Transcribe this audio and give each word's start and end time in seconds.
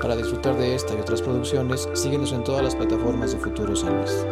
Para 0.00 0.14
disfrutar 0.14 0.56
de 0.56 0.74
esta 0.74 0.94
y 0.94 1.00
otras 1.00 1.22
producciones, 1.22 1.88
síguenos 1.94 2.32
en 2.32 2.44
todas 2.44 2.62
las 2.62 2.76
plataformas 2.76 3.32
de 3.32 3.38
Futuro 3.38 3.74
San 3.74 3.96
Luis. 3.96 4.26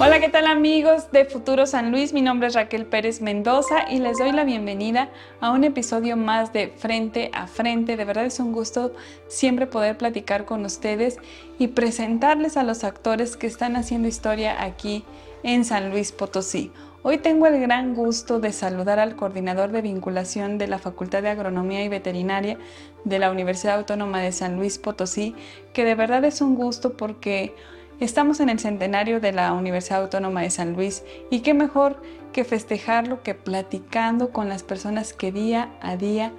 Hola, 0.00 0.18
¿qué 0.20 0.28
tal 0.28 0.46
amigos 0.48 1.12
de 1.12 1.24
Futuro 1.24 1.66
San 1.66 1.92
Luis? 1.92 2.12
Mi 2.12 2.20
nombre 2.20 2.48
es 2.48 2.54
Raquel 2.54 2.84
Pérez 2.84 3.20
Mendoza 3.20 3.88
y 3.88 4.00
les 4.00 4.18
doy 4.18 4.32
la 4.32 4.44
bienvenida 4.44 5.08
a 5.40 5.52
un 5.52 5.62
episodio 5.62 6.16
más 6.16 6.52
de 6.52 6.68
Frente 6.68 7.30
a 7.32 7.46
Frente. 7.46 7.96
De 7.96 8.04
verdad 8.04 8.26
es 8.26 8.40
un 8.40 8.52
gusto 8.52 8.92
siempre 9.28 9.68
poder 9.68 9.96
platicar 9.96 10.44
con 10.44 10.64
ustedes 10.64 11.18
y 11.60 11.68
presentarles 11.68 12.56
a 12.56 12.64
los 12.64 12.82
actores 12.82 13.36
que 13.36 13.46
están 13.46 13.76
haciendo 13.76 14.08
historia 14.08 14.62
aquí 14.62 15.04
en 15.44 15.64
San 15.64 15.90
Luis 15.90 16.10
Potosí. 16.10 16.72
Hoy 17.06 17.18
tengo 17.18 17.46
el 17.46 17.60
gran 17.60 17.94
gusto 17.94 18.40
de 18.40 18.50
saludar 18.50 18.98
al 18.98 19.14
coordinador 19.14 19.70
de 19.72 19.82
vinculación 19.82 20.56
de 20.56 20.68
la 20.68 20.78
Facultad 20.78 21.20
de 21.20 21.28
Agronomía 21.28 21.84
y 21.84 21.88
Veterinaria 21.88 22.56
de 23.04 23.18
la 23.18 23.30
Universidad 23.30 23.76
Autónoma 23.76 24.22
de 24.22 24.32
San 24.32 24.56
Luis 24.56 24.78
Potosí, 24.78 25.34
que 25.74 25.84
de 25.84 25.96
verdad 25.96 26.24
es 26.24 26.40
un 26.40 26.54
gusto 26.54 26.96
porque 26.96 27.54
Estamos 28.00 28.40
en 28.40 28.48
el 28.48 28.58
centenario 28.58 29.20
de 29.20 29.30
la 29.30 29.52
Universidad 29.52 30.02
Autónoma 30.02 30.42
de 30.42 30.50
San 30.50 30.72
Luis 30.72 31.04
y 31.30 31.40
qué 31.40 31.54
mejor 31.54 32.02
que 32.32 32.42
festejarlo 32.42 33.22
que 33.22 33.34
platicando 33.36 34.30
con 34.30 34.48
las 34.48 34.64
personas 34.64 35.12
que 35.12 35.30
día 35.30 35.70
a 35.80 35.96
día 35.96 36.32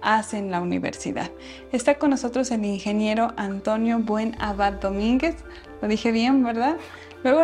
hacen 0.00 0.50
la 0.50 0.62
universidad. 0.62 1.30
Está 1.70 1.98
con 1.98 2.10
nosotros 2.10 2.50
el 2.50 2.64
ingeniero 2.64 3.34
Antonio 3.36 3.98
Buen 3.98 4.34
Abad 4.40 4.72
Domínguez. 4.74 5.36
Lo 5.82 5.88
dije 5.88 6.12
bien, 6.12 6.42
¿verdad? 6.42 6.76
Luego 7.24 7.42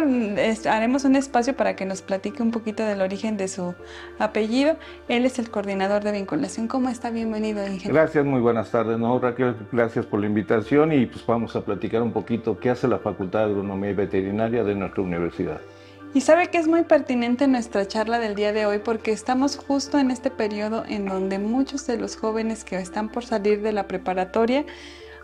haremos 0.68 1.04
un 1.04 1.14
espacio 1.14 1.54
para 1.54 1.76
que 1.76 1.84
nos 1.84 2.02
platique 2.02 2.42
un 2.42 2.50
poquito 2.50 2.84
del 2.84 3.00
origen 3.00 3.36
de 3.36 3.46
su 3.46 3.74
apellido. 4.18 4.76
Él 5.08 5.24
es 5.24 5.38
el 5.38 5.50
coordinador 5.50 6.02
de 6.02 6.12
vinculación. 6.12 6.66
¿Cómo 6.66 6.88
está? 6.88 7.10
Bienvenido, 7.10 7.64
ingeniero. 7.64 7.94
Gracias, 7.94 8.24
muy 8.24 8.40
buenas 8.40 8.70
tardes. 8.70 8.98
No, 8.98 9.18
Raquel, 9.20 9.54
gracias 9.70 10.04
por 10.04 10.20
la 10.20 10.26
invitación 10.26 10.92
y 10.92 11.06
pues 11.06 11.24
vamos 11.24 11.54
a 11.54 11.64
platicar 11.64 12.02
un 12.02 12.12
poquito 12.12 12.58
qué 12.58 12.70
hace 12.70 12.88
la 12.88 12.98
Facultad 12.98 13.40
de 13.40 13.44
Agronomía 13.46 13.90
y 13.90 13.94
Veterinaria 13.94 14.64
de 14.64 14.74
nuestra 14.74 15.02
universidad. 15.02 15.60
Y 16.14 16.22
sabe 16.22 16.48
que 16.48 16.58
es 16.58 16.66
muy 16.66 16.84
pertinente 16.84 17.46
nuestra 17.46 17.86
charla 17.86 18.18
del 18.18 18.34
día 18.34 18.52
de 18.52 18.66
hoy 18.66 18.78
porque 18.78 19.12
estamos 19.12 19.56
justo 19.56 19.98
en 19.98 20.10
este 20.10 20.30
periodo 20.30 20.84
en 20.88 21.06
donde 21.06 21.38
muchos 21.38 21.86
de 21.86 21.98
los 21.98 22.16
jóvenes 22.16 22.64
que 22.64 22.76
están 22.76 23.10
por 23.10 23.24
salir 23.26 23.62
de 23.62 23.72
la 23.72 23.86
preparatoria 23.86 24.64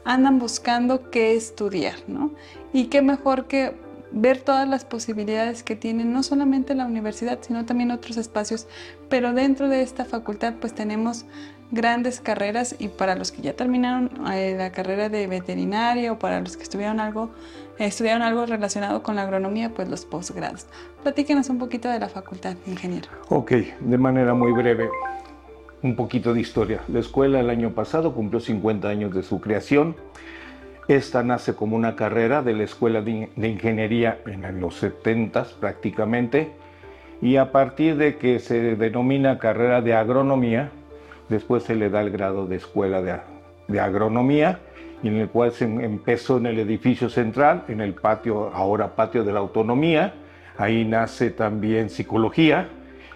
andan 0.05 0.39
buscando 0.39 1.11
qué 1.11 1.35
estudiar, 1.35 1.95
¿no? 2.07 2.35
Y 2.73 2.87
qué 2.87 3.01
mejor 3.01 3.47
que 3.47 3.84
ver 4.15 4.39
todas 4.39 4.69
las 4.69 4.85
posibilidades 4.85 5.63
que 5.63 5.75
tiene 5.75 6.05
no 6.05 6.23
solamente 6.23 6.75
la 6.75 6.87
universidad, 6.87 7.41
sino 7.43 7.67
también 7.67 7.91
otros 7.91 8.17
espacios, 8.17 8.69
pero 9.09 9.33
dentro 9.33 9.69
de 9.69 9.83
esta 9.83 10.05
facultad 10.05 10.55
pues 10.61 10.73
tenemos 10.73 11.27
grandes 11.73 12.21
carreras 12.21 12.77
y 12.79 12.89
para 12.89 13.17
los 13.17 13.33
que 13.33 13.43
ya 13.43 13.55
terminaron 13.55 14.11
eh, 14.33 14.55
la 14.57 14.71
carrera 14.71 15.09
de 15.09 15.27
veterinaria 15.27 16.13
o 16.13 16.19
para 16.19 16.41
los 16.41 16.57
que 16.57 16.63
estudiaron 16.63 17.01
algo, 17.01 17.31
estudiaron 17.79 18.23
algo 18.23 18.47
relacionado 18.47 19.03
con 19.03 19.17
la 19.17 19.23
agronomía, 19.23 19.71
pues 19.71 19.89
los 19.89 20.05
posgrados. 20.05 20.67
Platíquenos 21.03 21.49
un 21.49 21.59
poquito 21.59 21.89
de 21.89 21.99
la 21.99 22.09
facultad, 22.09 22.57
ingeniero. 22.67 23.09
Ok, 23.29 23.53
de 23.81 23.99
manera 23.99 24.33
muy 24.35 24.53
breve, 24.53 24.89
un 25.83 25.97
poquito 25.97 26.33
de 26.33 26.41
historia. 26.41 26.83
La 26.87 27.01
escuela 27.01 27.41
el 27.41 27.51
año 27.51 27.75
pasado 27.75 28.15
cumplió 28.15 28.39
50 28.39 28.89
años 28.89 29.13
de 29.13 29.25
su 29.25 29.41
creación. 29.41 29.97
Esta 30.87 31.23
nace 31.23 31.55
como 31.55 31.77
una 31.77 31.97
carrera 31.97 32.43
de 32.43 32.53
la 32.53 32.65
Escuela 32.65 33.01
de 33.01 33.49
Ingeniería 33.49 34.19
en 34.27 34.61
los 34.61 34.77
70 34.77 35.47
prácticamente 35.59 36.53
y 37.25 37.37
a 37.37 37.53
partir 37.53 37.97
de 37.97 38.19
que 38.19 38.39
se 38.39 38.77
denomina 38.77 39.39
carrera 39.39 39.81
de 39.81 39.95
agronomía, 39.95 40.71
después 41.31 41.63
se 41.63 41.75
le 41.75 41.89
da 41.89 42.03
el 42.03 42.11
grado 42.11 42.47
de 42.47 42.57
Escuela 42.57 43.01
de, 43.01 43.81
Agronomía 43.81 44.61
y 45.03 45.09
en 45.09 45.17
el 45.17 45.29
cual 45.31 45.53
se 45.53 45.65
empezó 45.65 46.37
en 46.37 46.47
el 46.47 46.59
edificio 46.59 47.09
central, 47.09 47.65
en 47.69 47.81
el 47.81 47.95
patio, 47.95 48.51
ahora 48.53 48.95
patio 48.95 49.25
de 49.25 49.33
la 49.33 49.41
autonomía, 49.41 50.13
ahí 50.59 50.85
nace 50.85 51.31
también 51.31 51.89
psicología, 51.89 52.69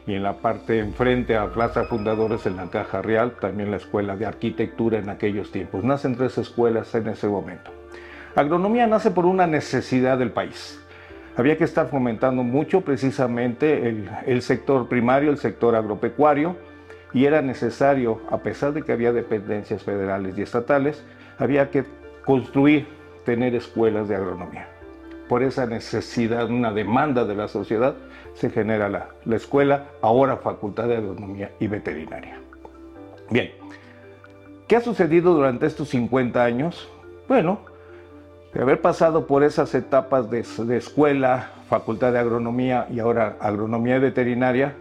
y 0.09 0.15
en 0.15 0.23
la 0.23 0.39
parte 0.39 0.79
enfrente 0.79 1.37
a 1.37 1.53
Plaza 1.53 1.85
Fundadores 1.85 2.47
en 2.47 2.57
la 2.57 2.71
Caja 2.71 3.03
Real, 3.03 3.33
también 3.39 3.71
la 3.71 3.77
Escuela 3.77 4.17
de 4.17 4.25
Arquitectura 4.25 4.99
en 4.99 5.11
aquellos 5.11 5.53
tiempos. 5.53 5.85
Nacen 5.85 6.17
tres 6.17 6.39
escuelas 6.39 6.95
en 6.95 7.09
ese 7.09 7.29
momento. 7.29 7.71
Agronomía 8.35 8.87
nace 8.87 9.11
por 9.11 9.27
una 9.27 9.47
necesidad 9.47 10.17
del 10.17 10.31
país. 10.31 10.83
Había 11.37 11.59
que 11.59 11.65
estar 11.65 11.89
fomentando 11.89 12.43
mucho 12.43 12.81
precisamente 12.81 13.87
el, 13.87 14.09
el 14.25 14.41
sector 14.41 14.89
primario, 14.89 15.31
el 15.31 15.37
sector 15.37 15.77
agropecuario, 15.77 16.57
y 17.13 17.27
era 17.27 17.43
necesario, 17.43 18.23
a 18.31 18.39
pesar 18.39 18.73
de 18.73 18.83
que 18.83 18.93
había 18.93 19.13
dependencias 19.13 19.83
federales 19.83 20.39
y 20.39 20.43
estatales, 20.43 21.05
había 21.37 21.71
que 21.71 21.85
construir, 22.25 22.89
tener 23.27 23.55
escuelas 23.55 24.09
de 24.09 24.17
agronomía 24.17 24.78
por 25.29 25.43
esa 25.43 25.67
necesidad, 25.67 26.51
una 26.51 26.73
demanda 26.73 27.25
de 27.25 27.35
la 27.35 27.49
sociedad, 27.49 27.95
se 28.35 28.51
genera 28.51 28.89
la, 28.89 29.09
la 29.25 29.37
escuela, 29.37 29.87
ahora 30.01 30.39
Facultad 30.39 30.89
de 30.89 30.97
Agronomía 30.97 31.53
y 31.61 31.67
Veterinaria. 31.67 32.41
Bien, 33.31 33.51
¿qué 34.67 34.77
ha 34.77 34.81
sucedido 34.81 35.35
durante 35.35 35.67
estos 35.67 35.89
50 35.91 36.43
años? 36.43 36.89
Bueno, 37.29 37.61
de 38.55 38.63
haber 38.63 38.81
pasado 38.81 39.27
por 39.27 39.45
esas 39.45 39.75
etapas 39.75 40.31
de, 40.31 40.45
de, 40.65 40.77
escuela, 40.77 41.51
facultad 41.69 42.13
de 42.13 42.19
agronomía 42.19 42.87
y 42.91 42.99
ahora 43.01 43.37
agronomía 43.41 43.97
y 43.97 44.01
veterinaria, 44.01 44.75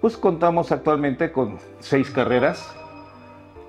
pues 0.00 0.16
contamos 0.16 0.72
actualmente 0.72 1.30
con 1.30 1.58
seis 1.78 2.10
carreras, 2.10 2.74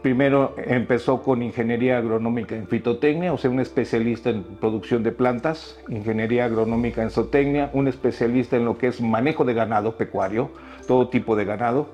Primero 0.04 0.54
empezó 0.58 1.24
con 1.24 1.42
ingeniería 1.42 1.98
agronómica 1.98 2.58
en 2.58 2.68
fitotecnia, 2.68 3.32
o 3.32 3.38
sea, 3.38 3.50
un 3.50 3.62
especialista 3.62 4.32
en 4.32 4.44
producción 4.44 5.02
de 5.02 5.14
plantas, 5.14 5.80
ingeniería 5.88 6.44
agronómica 6.44 7.02
en 7.02 7.10
zootecnia, 7.10 7.70
un 7.72 7.88
especialista 7.88 8.58
en 8.58 8.66
lo 8.66 8.78
que 8.78 8.88
es 8.88 9.00
manejo 9.00 9.46
de 9.46 9.54
ganado 9.54 9.96
pecuario, 9.96 10.52
todo 10.88 11.08
tipo 11.08 11.38
de 11.38 11.46
ganado. 11.46 11.88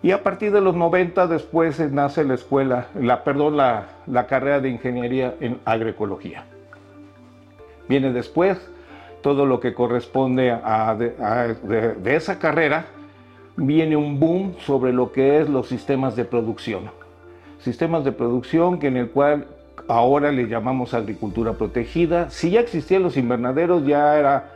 Y 0.00 0.12
a 0.12 0.22
partir 0.22 0.52
de 0.52 0.60
los 0.60 0.76
90 0.76 1.26
después 1.26 1.80
nace 1.90 2.22
la 2.22 2.34
escuela, 2.34 2.86
la, 2.94 3.24
perdón, 3.24 3.56
la, 3.56 3.88
la 4.06 4.28
carrera 4.28 4.60
de 4.60 4.68
ingeniería 4.68 5.34
en 5.40 5.58
agroecología. 5.64 6.44
Viene 7.88 8.12
después 8.12 8.64
todo 9.22 9.44
lo 9.44 9.58
que 9.58 9.74
corresponde 9.74 10.52
a, 10.52 10.94
de, 10.94 11.94
de 12.00 12.14
esa 12.14 12.38
carrera, 12.38 12.86
viene 13.56 13.96
un 13.96 14.20
boom 14.20 14.54
sobre 14.60 14.92
lo 14.92 15.10
que 15.10 15.40
es 15.40 15.48
los 15.48 15.66
sistemas 15.66 16.14
de 16.14 16.24
producción 16.24 16.96
sistemas 17.58 18.04
de 18.04 18.12
producción 18.12 18.78
que 18.78 18.88
en 18.88 18.96
el 18.96 19.10
cual 19.10 19.46
ahora 19.88 20.32
le 20.32 20.48
llamamos 20.48 20.94
agricultura 20.94 21.54
protegida. 21.54 22.30
Si 22.30 22.50
ya 22.50 22.60
existían 22.60 23.02
los 23.02 23.16
invernaderos, 23.16 23.86
ya 23.86 24.18
era 24.18 24.52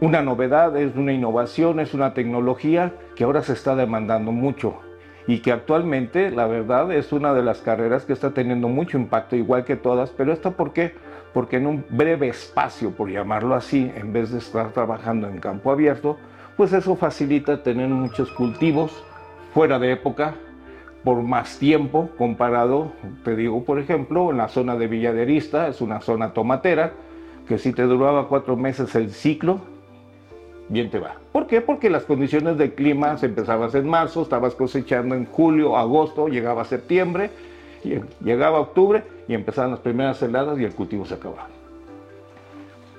una 0.00 0.22
novedad, 0.22 0.76
es 0.76 0.96
una 0.96 1.12
innovación, 1.12 1.80
es 1.80 1.94
una 1.94 2.14
tecnología 2.14 2.92
que 3.14 3.24
ahora 3.24 3.42
se 3.42 3.52
está 3.52 3.76
demandando 3.76 4.32
mucho 4.32 4.80
y 5.26 5.40
que 5.40 5.52
actualmente, 5.52 6.30
la 6.30 6.46
verdad, 6.46 6.90
es 6.92 7.12
una 7.12 7.34
de 7.34 7.42
las 7.42 7.60
carreras 7.60 8.04
que 8.04 8.12
está 8.12 8.30
teniendo 8.30 8.68
mucho 8.68 8.96
impacto, 8.96 9.36
igual 9.36 9.64
que 9.64 9.76
todas, 9.76 10.10
pero 10.10 10.32
esto 10.32 10.52
por 10.52 10.72
qué? 10.72 10.94
Porque 11.34 11.58
en 11.58 11.66
un 11.66 11.84
breve 11.90 12.28
espacio, 12.28 12.90
por 12.90 13.10
llamarlo 13.10 13.54
así, 13.54 13.92
en 13.94 14.12
vez 14.12 14.32
de 14.32 14.38
estar 14.38 14.72
trabajando 14.72 15.28
en 15.28 15.38
campo 15.38 15.70
abierto, 15.70 16.16
pues 16.56 16.72
eso 16.72 16.96
facilita 16.96 17.62
tener 17.62 17.88
muchos 17.88 18.32
cultivos 18.32 19.04
fuera 19.54 19.78
de 19.78 19.92
época, 19.92 20.34
por 21.04 21.22
más 21.22 21.58
tiempo 21.58 22.10
comparado, 22.18 22.92
te 23.24 23.34
digo, 23.36 23.64
por 23.64 23.78
ejemplo, 23.78 24.30
en 24.30 24.36
la 24.36 24.48
zona 24.48 24.76
de 24.76 24.86
Villaderista, 24.86 25.68
es 25.68 25.80
una 25.80 26.00
zona 26.00 26.32
tomatera, 26.32 26.92
que 27.48 27.58
si 27.58 27.72
te 27.72 27.82
duraba 27.82 28.28
cuatro 28.28 28.56
meses 28.56 28.94
el 28.94 29.10
ciclo, 29.10 29.60
bien 30.68 30.90
te 30.90 30.98
va. 30.98 31.16
¿Por 31.32 31.46
qué? 31.46 31.60
Porque 31.60 31.90
las 31.90 32.04
condiciones 32.04 32.58
del 32.58 32.74
clima 32.74 33.16
se 33.16 33.26
empezabas 33.26 33.74
en 33.74 33.88
marzo, 33.88 34.22
estabas 34.22 34.54
cosechando 34.54 35.14
en 35.14 35.26
julio, 35.26 35.76
agosto, 35.76 36.28
llegaba 36.28 36.64
septiembre, 36.64 37.30
llegaba 38.22 38.60
octubre 38.60 39.02
y 39.26 39.34
empezaban 39.34 39.70
las 39.70 39.80
primeras 39.80 40.22
heladas 40.22 40.58
y 40.58 40.64
el 40.64 40.74
cultivo 40.74 41.06
se 41.06 41.14
acababa. 41.14 41.48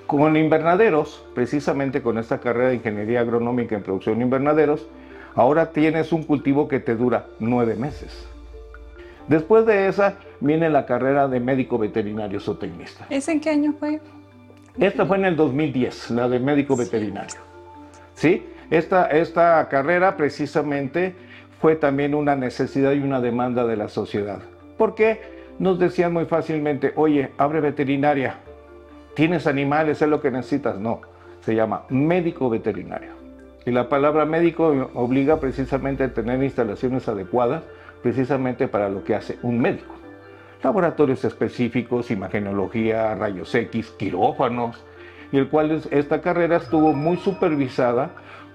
Con 0.08 0.36
invernaderos, 0.36 1.24
precisamente 1.34 2.02
con 2.02 2.18
esta 2.18 2.40
carrera 2.40 2.70
de 2.70 2.76
ingeniería 2.76 3.22
agronómica 3.22 3.76
en 3.76 3.84
producción 3.84 4.18
de 4.18 4.26
invernaderos, 4.26 4.88
Ahora 5.36 5.72
tienes 5.72 6.12
un 6.12 6.24
cultivo 6.24 6.68
que 6.68 6.80
te 6.80 6.96
dura 6.96 7.26
nueve 7.40 7.76
meses. 7.76 8.28
Después 9.28 9.66
de 9.66 9.88
esa 9.88 10.16
viene 10.40 10.70
la 10.70 10.86
carrera 10.86 11.28
de 11.28 11.40
médico 11.40 11.78
veterinario 11.78 12.40
zootecnista. 12.40 13.06
¿Es 13.10 13.28
en 13.28 13.40
qué 13.40 13.52
año 13.52 13.74
fue? 13.80 14.02
Esta 14.78 15.06
fue 15.06 15.18
en 15.18 15.26
el 15.26 15.36
2010, 15.36 16.12
la 16.12 16.28
de 16.28 16.40
médico 16.40 16.76
veterinario. 16.76 17.40
¿Sí? 18.16 18.46
Esta, 18.70 19.08
esta 19.08 19.68
carrera 19.70 20.18
precisamente 20.18 21.14
fue 21.60 21.76
también 21.76 22.16
una 22.16 22.36
necesidad 22.36 22.94
y 22.94 23.00
una 23.00 23.22
demanda 23.22 23.66
de 23.66 23.78
la 23.78 23.90
sociedad. 23.90 24.40
¿Por 24.78 24.96
qué? 24.96 25.22
Nos 25.60 25.78
decían 25.78 26.14
muy 26.14 26.26
fácilmente, 26.26 26.94
oye, 26.96 27.32
abre 27.38 27.60
veterinaria, 27.60 28.38
tienes 29.14 29.46
animales, 29.46 30.02
es 30.02 30.08
lo 30.10 30.22
que 30.22 30.32
necesitas. 30.32 30.80
No, 30.80 31.02
se 31.42 31.54
llama 31.54 31.84
médico 31.90 32.50
veterinario. 32.50 33.21
Y 33.66 33.72
la 33.72 33.90
palabra 33.90 34.26
médico 34.26 34.90
obliga 34.94 35.40
precisamente 35.40 36.04
a 36.04 36.14
tener 36.14 36.42
instalaciones 36.42 37.08
adecuadas, 37.08 37.64
precisamente 38.02 38.68
para 38.68 38.90
lo 38.90 39.04
que 39.04 39.16
hace 39.16 39.38
un 39.44 39.60
médico. 39.60 39.94
Laboratorios 40.64 41.24
específicos, 41.24 42.12
imagenología, 42.12 43.14
rayos 43.16 43.54
X, 43.54 43.92
quirófanos, 43.98 44.84
y 45.32 45.38
el 45.38 45.48
cual 45.50 45.82
esta 45.92 46.22
carrera 46.22 46.58
estuvo 46.58 46.94
muy 46.94 47.18
supervisada 47.18 48.12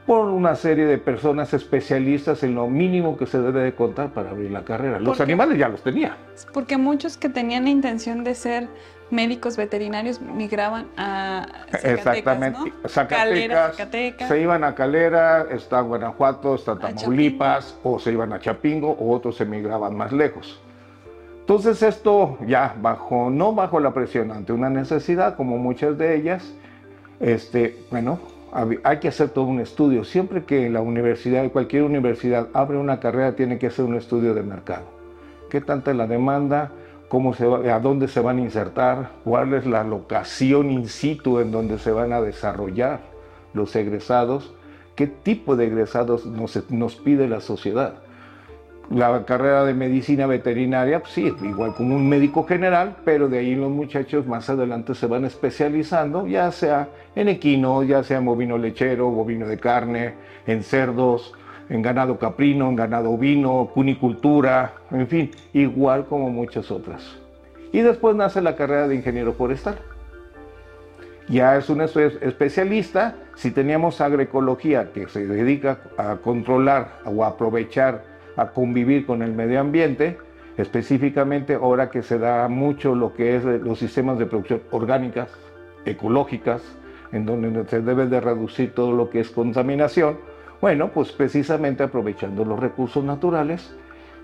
por 0.06 0.29
una 0.29 0.55
serie 0.55 0.87
de 0.87 0.99
personas 0.99 1.53
especialistas 1.53 2.44
en 2.44 2.55
lo 2.55 2.69
mínimo 2.69 3.17
que 3.17 3.26
se 3.26 3.41
debe 3.41 3.62
de 3.62 3.75
contar 3.75 4.11
para 4.11 4.31
abrir 4.31 4.53
la 4.53 4.64
carrera. 4.64 5.00
Los 5.00 5.20
animales 5.20 5.58
ya 5.58 5.69
los 5.69 5.82
tenía. 5.82 6.17
Porque 6.53 6.76
muchos 6.76 7.17
que 7.17 7.29
tenían 7.29 7.64
la 7.64 7.70
intención 7.70 8.23
de 8.23 8.37
ser 8.37 8.69
médicos 9.11 9.56
veterinarios 9.56 10.20
migraban 10.20 10.87
a 10.97 11.47
Zacatecas, 11.70 11.85
Exactamente. 11.85 12.58
¿no? 12.58 12.88
Zacatecas, 12.88 14.29
Se 14.29 14.41
iban 14.41 14.64
a 14.64 14.75
Calera, 14.75 15.47
está 15.50 15.81
Guanajuato, 15.81 16.55
está 16.55 16.79
Tamaulipas, 16.79 17.79
o 17.82 17.99
se 17.99 18.12
iban 18.12 18.32
a 18.32 18.41
Chapingo, 18.41 18.91
o 18.91 19.14
otros 19.14 19.37
se 19.37 19.44
migraban 19.44 19.97
más 19.97 20.12
lejos. 20.12 20.61
Entonces 21.41 21.82
esto 21.82 22.38
ya 22.47 22.75
bajo, 22.81 23.31
no 23.31 23.55
bajo 23.55 23.79
la 23.79 23.94
presión, 23.94 24.32
ante 24.32 24.53
una 24.53 24.69
necesidad, 24.69 25.37
como 25.37 25.58
muchas 25.58 25.97
de 25.97 26.17
ellas, 26.17 26.53
este, 27.20 27.79
bueno, 27.91 28.19
hay 28.82 28.99
que 28.99 29.08
hacer 29.08 29.29
todo 29.29 29.44
un 29.44 29.61
estudio. 29.61 30.05
Siempre 30.05 30.44
que 30.44 30.69
la 30.70 30.81
universidad, 30.81 31.50
cualquier 31.53 31.82
universidad 31.82 32.49
abre 32.53 32.79
una 32.79 33.00
carrera, 33.00 33.37
tiene 33.37 33.58
que 33.58 33.69
hacer 33.69 33.85
un 33.85 33.97
estudio 33.97 34.35
de 34.35 34.43
mercado. 34.43 34.85
¿Qué 35.50 35.61
tanta 35.61 35.91
es 35.91 35.97
la 35.97 36.06
demanda? 36.06 36.73
Cómo 37.08 37.35
se 37.35 37.44
a 37.44 37.81
dónde 37.81 38.08
se 38.08 38.20
van 38.20 38.38
a 38.38 38.43
insertar, 38.43 39.11
cuál 39.25 39.55
es 39.55 39.67
la 39.67 39.85
locación 39.85 40.70
in 40.70 40.88
situ 40.88 41.38
en 41.41 41.53
donde 41.53 41.79
se 41.79 41.93
van 41.93 42.12
a 42.12 42.20
desarrollar 42.20 43.00
los 43.55 43.75
egresados, 43.76 44.55
qué 44.94 45.06
tipo 45.06 45.56
de 45.56 45.67
egresados 45.67 46.26
nos, 46.26 46.70
nos 46.70 46.97
pide 46.97 47.29
la 47.29 47.41
sociedad. 47.41 47.94
La 48.88 49.25
carrera 49.25 49.64
de 49.64 49.75
medicina 49.75 50.26
veterinaria, 50.26 51.00
pues 51.00 51.12
sí, 51.12 51.35
igual 51.43 51.75
como 51.75 51.97
un 51.97 52.08
médico 52.08 52.44
general, 52.44 52.97
pero 53.05 53.29
de 53.29 53.38
ahí 53.38 53.56
los 53.56 53.70
muchachos 53.70 54.26
más 54.26 54.49
adelante 54.49 54.94
se 54.94 55.06
van 55.06 55.25
especializando, 55.25 56.29
ya 56.29 56.53
sea 56.53 56.88
en 57.17 57.29
equino, 57.29 57.82
ya 57.82 58.05
sea 58.05 58.19
en 58.19 58.26
bovino 58.26 58.58
lechero, 58.58 59.11
bovino 59.11 59.49
de 59.49 59.58
carne, 59.58 60.14
en 60.47 60.62
cerdos, 60.62 61.35
en 61.69 61.83
ganado 61.83 62.19
caprino, 62.19 62.69
en 62.69 62.77
ganado 62.77 63.11
ovino, 63.11 63.71
cunicultura, 63.73 64.75
en 64.91 65.07
fin, 65.09 65.31
igual 65.53 66.07
como 66.07 66.31
muchas 66.31 66.71
otras. 66.71 67.19
Y 67.73 67.81
después 67.81 68.15
nace 68.17 68.41
la 68.41 68.57
carrera 68.57 68.89
de 68.89 68.95
ingeniero 68.95 69.33
forestal. 69.33 69.77
Ya 71.29 71.57
es 71.57 71.69
un 71.69 71.81
especialista, 71.81 73.17
si 73.35 73.51
teníamos 73.51 74.01
agroecología 74.01 74.93
que 74.93 75.09
se 75.09 75.27
dedica 75.27 75.81
a 75.99 76.17
controlar 76.17 77.01
o 77.05 77.25
a 77.25 77.29
aprovechar, 77.29 78.05
a 78.37 78.51
convivir 78.51 79.07
con 79.07 79.23
el 79.23 79.33
medio 79.33 79.61
ambiente, 79.61 80.19
específicamente 80.57 81.55
ahora 81.55 81.91
que 81.91 82.03
se 82.03 82.19
da 82.19 82.47
mucho 82.49 82.95
lo 82.95 83.13
que 83.13 83.37
es 83.37 83.45
los 83.45 83.81
sistemas 83.81 84.19
de 84.19 84.27
producción 84.27 84.63
orgánicas, 84.71 85.29
ecológicas, 85.85 86.63
en 87.13 87.27
donde 87.27 87.65
se 87.67 87.81
debe 87.81 88.07
de 88.07 88.21
reducir 88.21 88.73
todo 88.73 88.93
lo 88.93 89.11
que 89.11 89.21
es 89.21 89.31
contaminación, 89.31 90.19
bueno, 90.61 90.91
pues 90.93 91.12
precisamente 91.12 91.82
aprovechando 91.82 92.44
los 92.44 92.58
recursos 92.58 93.05
naturales, 93.05 93.75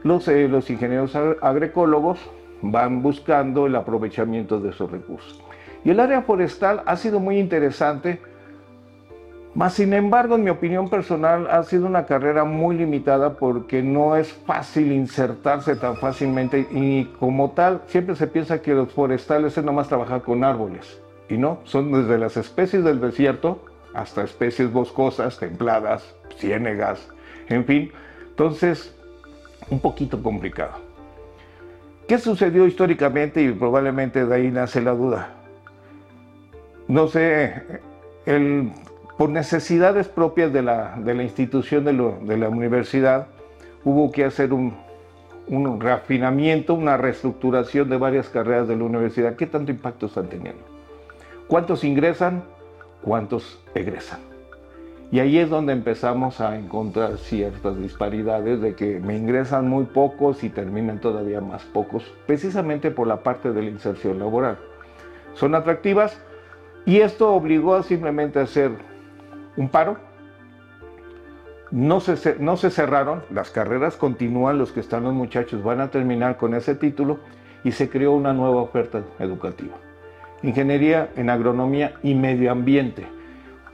los, 0.03 0.27
eh, 0.29 0.49
ingenieros 0.69 1.15
agroecólogos 1.15 2.19
van 2.63 3.03
buscando 3.03 3.67
el 3.67 3.77
aprovechamiento 3.77 4.61
de 4.61 4.71
esos 4.71 4.91
recursos. 4.91 5.43
Y 5.85 5.91
el 5.91 6.01
área 6.01 6.23
forestal 6.23 6.83
ha 6.87 6.97
sido 6.97 7.21
muy 7.21 7.39
interesante, 7.39 8.21
más 9.55 9.75
sin 9.75 9.93
embargo, 9.93 10.37
en 10.37 10.45
mi 10.45 10.51
opinión 10.51 10.89
personal, 10.89 11.47
ha 11.51 11.63
sido 11.65 11.87
una 11.87 12.07
carrera 12.07 12.45
muy 12.45 12.77
limitada 12.77 13.35
porque 13.35 13.83
no 13.83 14.17
es 14.17 14.33
fácil 14.33 14.93
insertarse 14.93 15.77
tan 15.77 15.97
fácilmente 15.97 16.67
y 16.71 17.05
como 17.19 17.51
tal, 17.51 17.83
siempre 17.87 18.17
se 18.17 18.29
piensa 18.29 18.63
que 18.63 18.75
los 18.75 18.91
forestales 18.93 19.59
es 19.59 19.65
nomás 19.65 19.89
trabajar 19.89 20.23
con 20.23 20.43
árboles. 20.45 21.01
Y 21.29 21.37
no, 21.37 21.59
son 21.65 21.93
desde 21.93 22.19
las 22.19 22.37
especies 22.37 22.83
del 22.85 23.01
desierto 23.01 23.61
hasta 23.95 24.25
especies 24.25 24.73
boscosas, 24.73 25.39
templadas, 25.39 26.15
ciénegas, 26.39 27.09
en 27.49 27.65
fin. 27.65 27.93
Entonces, 28.31 28.95
un 29.71 29.81
poquito 29.81 30.23
complicado. 30.23 30.73
¿Qué 32.09 32.19
sucedió 32.19 32.67
históricamente? 32.67 33.43
Y 33.43 33.53
probablemente 33.53 34.25
de 34.27 34.35
ahí 34.35 34.51
nace 34.51 34.81
la 34.81 34.93
duda. 34.93 35.31
No 36.89 37.09
sé, 37.09 37.63
por 39.17 39.31
necesidades 39.31 40.09
propias 40.09 40.53
de 40.53 40.63
la, 40.63 40.97
institución 41.23 41.85
de, 41.85 42.37
la 42.37 42.49
universidad, 42.49 43.29
hubo 43.85 44.11
que 44.11 44.25
hacer 44.25 44.53
un, 44.53 44.75
un 45.47 45.81
refinamiento, 45.81 46.75
una 46.75 46.97
reestructuración 46.97 47.89
de 47.89 47.97
varias 47.97 48.29
carreras 48.29 48.69
de 48.69 48.77
la 48.77 48.85
universidad. 48.85 49.37
¿Qué 49.37 49.47
tanto 49.47 49.71
impacto 49.71 50.07
están 50.07 50.29
teniendo? 50.29 50.63
¿Cuántos 51.47 51.85
ingresan? 51.85 52.43
¿Cuántos 53.03 53.61
egresan? 53.75 54.21
Y 55.11 55.21
ahí 55.21 55.39
es 55.39 55.51
donde 55.51 55.75
empezamos 55.75 56.41
a 56.41 56.57
encontrar 56.57 57.19
ciertas 57.19 57.77
disparidades 57.77 58.63
de 58.63 58.75
que 58.75 58.99
me 58.99 59.15
ingresan 59.15 59.69
muy 59.69 59.85
pocos 59.85 60.43
y 60.43 60.49
terminan 60.49 61.01
todavía 61.01 61.43
más 61.43 61.65
pocos, 61.65 62.03
precisamente 62.27 62.91
por 62.91 63.07
la 63.07 63.23
parte 63.23 63.53
de 63.53 63.63
la 63.63 63.69
inserción 63.69 64.19
laboral. 64.19 64.57
Son 65.35 65.55
atractivas 65.55 66.19
y 66.87 67.01
esto 67.01 67.35
obligó 67.35 67.75
a 67.75 67.83
simplemente 67.83 68.41
hacer 68.41 68.71
un 69.59 69.69
paro. 69.69 69.99
No 71.71 72.01
se, 72.01 72.37
no 72.39 72.57
se 72.57 72.71
cerraron, 72.71 73.23
las 73.31 73.51
carreras 73.51 73.97
continúan, 73.97 74.57
los 74.57 74.73
que 74.73 74.81
están 74.81 75.05
los 75.05 75.13
muchachos 75.13 75.63
van 75.63 75.81
a 75.81 75.91
terminar 75.91 76.39
con 76.39 76.55
ese 76.55 76.75
título 76.75 77.19
y 77.65 77.73
se 77.73 77.91
creó 77.91 78.13
una 78.13 78.33
nueva 78.33 78.63
oferta 78.63 79.03
educativa. 79.19 79.75
Ingeniería 80.43 81.11
en 81.17 81.31
agronomía 81.31 81.95
y 82.03 82.15
medio 82.15 82.51
ambiente 82.51 83.07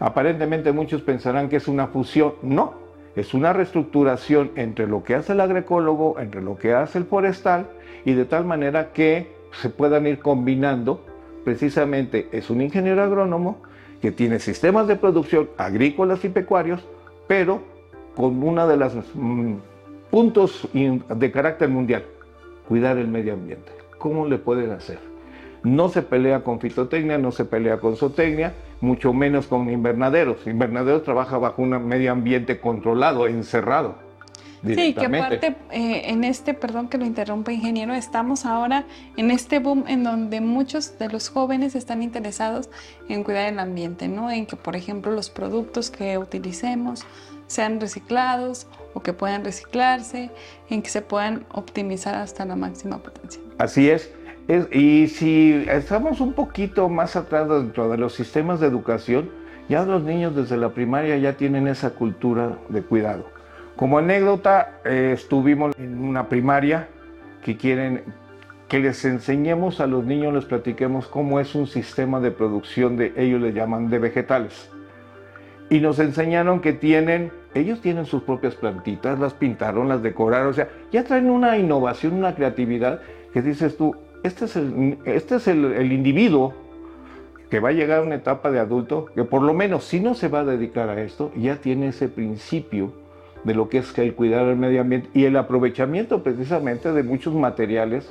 Aparentemente 0.00 0.72
muchos 0.72 1.02
pensarán 1.02 1.48
que 1.48 1.56
es 1.56 1.68
una 1.68 1.88
fusión. 1.88 2.34
No, 2.42 2.74
es 3.16 3.34
una 3.34 3.52
reestructuración 3.52 4.52
entre 4.54 4.86
lo 4.86 5.02
que 5.02 5.14
hace 5.14 5.32
el 5.32 5.40
agroecólogo, 5.40 6.20
entre 6.20 6.40
lo 6.40 6.56
que 6.56 6.72
hace 6.72 6.98
el 6.98 7.04
forestal, 7.04 7.66
y 8.04 8.12
de 8.12 8.24
tal 8.24 8.44
manera 8.44 8.92
que 8.92 9.32
se 9.60 9.70
puedan 9.70 10.06
ir 10.06 10.20
combinando. 10.20 11.04
Precisamente 11.44 12.28
es 12.32 12.50
un 12.50 12.60
ingeniero 12.60 13.02
agrónomo 13.02 13.62
que 14.00 14.12
tiene 14.12 14.38
sistemas 14.38 14.86
de 14.86 14.96
producción 14.96 15.48
agrícolas 15.56 16.24
y 16.24 16.28
pecuarios, 16.28 16.84
pero 17.26 17.62
con 18.14 18.40
uno 18.42 18.68
de 18.68 18.76
los 18.76 18.94
mm, 19.14 19.54
puntos 20.10 20.68
de 20.72 21.32
carácter 21.32 21.68
mundial, 21.68 22.04
cuidar 22.68 22.98
el 22.98 23.08
medio 23.08 23.32
ambiente. 23.32 23.72
¿Cómo 23.98 24.26
le 24.26 24.38
pueden 24.38 24.70
hacer? 24.70 25.07
No 25.62 25.88
se 25.88 26.02
pelea 26.02 26.40
con 26.40 26.60
fitotecnia, 26.60 27.18
no 27.18 27.32
se 27.32 27.44
pelea 27.44 27.78
con 27.78 27.96
zootecnia, 27.96 28.54
mucho 28.80 29.12
menos 29.12 29.46
con 29.46 29.68
invernaderos. 29.70 30.46
Invernaderos 30.46 31.02
trabaja 31.02 31.38
bajo 31.38 31.62
un 31.62 31.70
medio 31.86 32.12
ambiente 32.12 32.60
controlado, 32.60 33.26
encerrado. 33.26 34.08
Sí, 34.64 34.92
que 34.92 35.06
aparte, 35.06 35.56
eh, 35.70 36.02
en 36.06 36.24
este, 36.24 36.52
perdón 36.52 36.88
que 36.88 36.98
lo 36.98 37.06
interrumpa, 37.06 37.52
ingeniero, 37.52 37.94
estamos 37.94 38.44
ahora 38.44 38.86
en 39.16 39.30
este 39.30 39.60
boom 39.60 39.84
en 39.86 40.02
donde 40.02 40.40
muchos 40.40 40.98
de 40.98 41.08
los 41.08 41.28
jóvenes 41.28 41.76
están 41.76 42.02
interesados 42.02 42.68
en 43.08 43.22
cuidar 43.22 43.52
el 43.52 43.60
ambiente, 43.60 44.08
¿no? 44.08 44.30
En 44.30 44.46
que, 44.46 44.56
por 44.56 44.74
ejemplo, 44.74 45.12
los 45.12 45.30
productos 45.30 45.90
que 45.90 46.18
utilicemos 46.18 47.04
sean 47.46 47.80
reciclados 47.80 48.66
o 48.94 49.00
que 49.00 49.12
puedan 49.12 49.44
reciclarse, 49.44 50.30
en 50.70 50.82
que 50.82 50.90
se 50.90 51.02
puedan 51.02 51.46
optimizar 51.52 52.16
hasta 52.16 52.44
la 52.44 52.56
máxima 52.56 52.98
potencia. 52.98 53.40
Así 53.58 53.88
es 53.88 54.12
y 54.48 55.08
si 55.08 55.64
estamos 55.68 56.20
un 56.20 56.32
poquito 56.32 56.88
más 56.88 57.16
atrás 57.16 57.48
dentro 57.48 57.90
de 57.90 57.98
los 57.98 58.14
sistemas 58.14 58.60
de 58.60 58.66
educación, 58.66 59.30
ya 59.68 59.84
los 59.84 60.02
niños 60.02 60.34
desde 60.34 60.56
la 60.56 60.70
primaria 60.70 61.18
ya 61.18 61.34
tienen 61.34 61.68
esa 61.68 61.90
cultura 61.90 62.58
de 62.70 62.82
cuidado. 62.82 63.26
Como 63.76 63.98
anécdota, 63.98 64.80
eh, 64.84 65.12
estuvimos 65.14 65.78
en 65.78 65.98
una 65.98 66.28
primaria 66.28 66.88
que 67.42 67.56
quieren 67.56 68.02
que 68.68 68.80
les 68.80 69.04
enseñemos 69.04 69.80
a 69.80 69.86
los 69.86 70.04
niños, 70.04 70.34
les 70.34 70.44
platiquemos 70.44 71.06
cómo 71.06 71.40
es 71.40 71.54
un 71.54 71.66
sistema 71.66 72.20
de 72.20 72.30
producción 72.30 72.96
de, 72.96 73.12
ellos 73.16 73.40
le 73.40 73.52
llaman 73.52 73.88
de 73.88 73.98
vegetales. 73.98 74.70
Y 75.70 75.80
nos 75.80 75.98
enseñaron 75.98 76.60
que 76.60 76.72
tienen, 76.72 77.30
ellos 77.54 77.80
tienen 77.80 78.04
sus 78.04 78.22
propias 78.22 78.54
plantitas, 78.54 79.18
las 79.18 79.34
pintaron, 79.34 79.88
las 79.88 80.02
decoraron, 80.02 80.48
o 80.48 80.52
sea, 80.52 80.68
ya 80.90 81.04
traen 81.04 81.30
una 81.30 81.56
innovación, 81.56 82.14
una 82.14 82.34
creatividad 82.34 83.00
que 83.32 83.42
dices 83.42 83.76
tú, 83.76 83.94
este 84.28 84.44
es, 84.44 84.56
el, 84.56 84.98
este 85.04 85.36
es 85.36 85.48
el, 85.48 85.92
individuo 85.92 86.54
que 87.50 87.60
va 87.60 87.70
a 87.70 87.72
llegar 87.72 88.00
a 88.00 88.02
una 88.02 88.14
etapa 88.14 88.50
de 88.50 88.60
adulto, 88.60 89.06
que 89.14 89.24
por 89.24 89.42
lo 89.42 89.54
menos 89.54 89.84
si 89.84 90.00
no 90.00 90.14
se 90.14 90.28
va 90.28 90.40
a 90.40 90.44
dedicar 90.44 90.88
a 90.90 91.00
esto, 91.02 91.32
ya 91.36 91.56
tiene 91.56 91.88
ese 91.88 92.08
principio 92.08 92.92
de 93.44 93.54
lo 93.54 93.68
que 93.68 93.78
es 93.78 93.96
el 93.98 94.14
cuidar 94.14 94.46
del 94.46 94.56
medio 94.56 94.80
ambiente 94.80 95.08
y 95.14 95.24
el 95.24 95.36
aprovechamiento 95.36 96.22
precisamente 96.22 96.92
de 96.92 97.02
muchos 97.02 97.34
materiales 97.34 98.10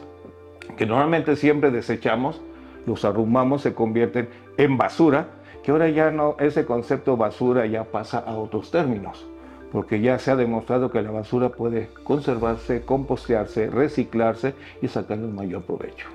que 0.76 0.86
normalmente 0.86 1.36
siempre 1.36 1.72
desechamos, 1.72 2.42
los 2.86 3.06
arrumamos, 3.06 3.62
se 3.62 3.74
convierten 3.74 4.30
en 4.58 4.78
basura 4.78 5.28
que 5.64 5.72
ahora 5.72 5.90
ya 5.90 6.12
no, 6.12 6.36
ese 6.40 6.66
concepto 6.66 7.18
basura 7.18 7.66
ya 7.66 7.84
pasa 7.84 8.20
a 8.20 8.36
otros 8.38 8.72
términos, 8.72 9.28
porque 9.72 10.02
ya 10.02 10.18
se 10.20 10.32
ha 10.32 10.36
demostrado 10.36 10.92
que 10.92 11.02
la 11.02 11.12
basura 11.12 11.50
puede 11.50 11.90
conservarse, 12.04 12.82
compostearse, 12.84 13.70
reciclarse 13.70 14.54
y 14.82 14.88
sacarle 14.88 15.26
un 15.26 15.36
mayor 15.36 15.64
provecho. 15.64 16.08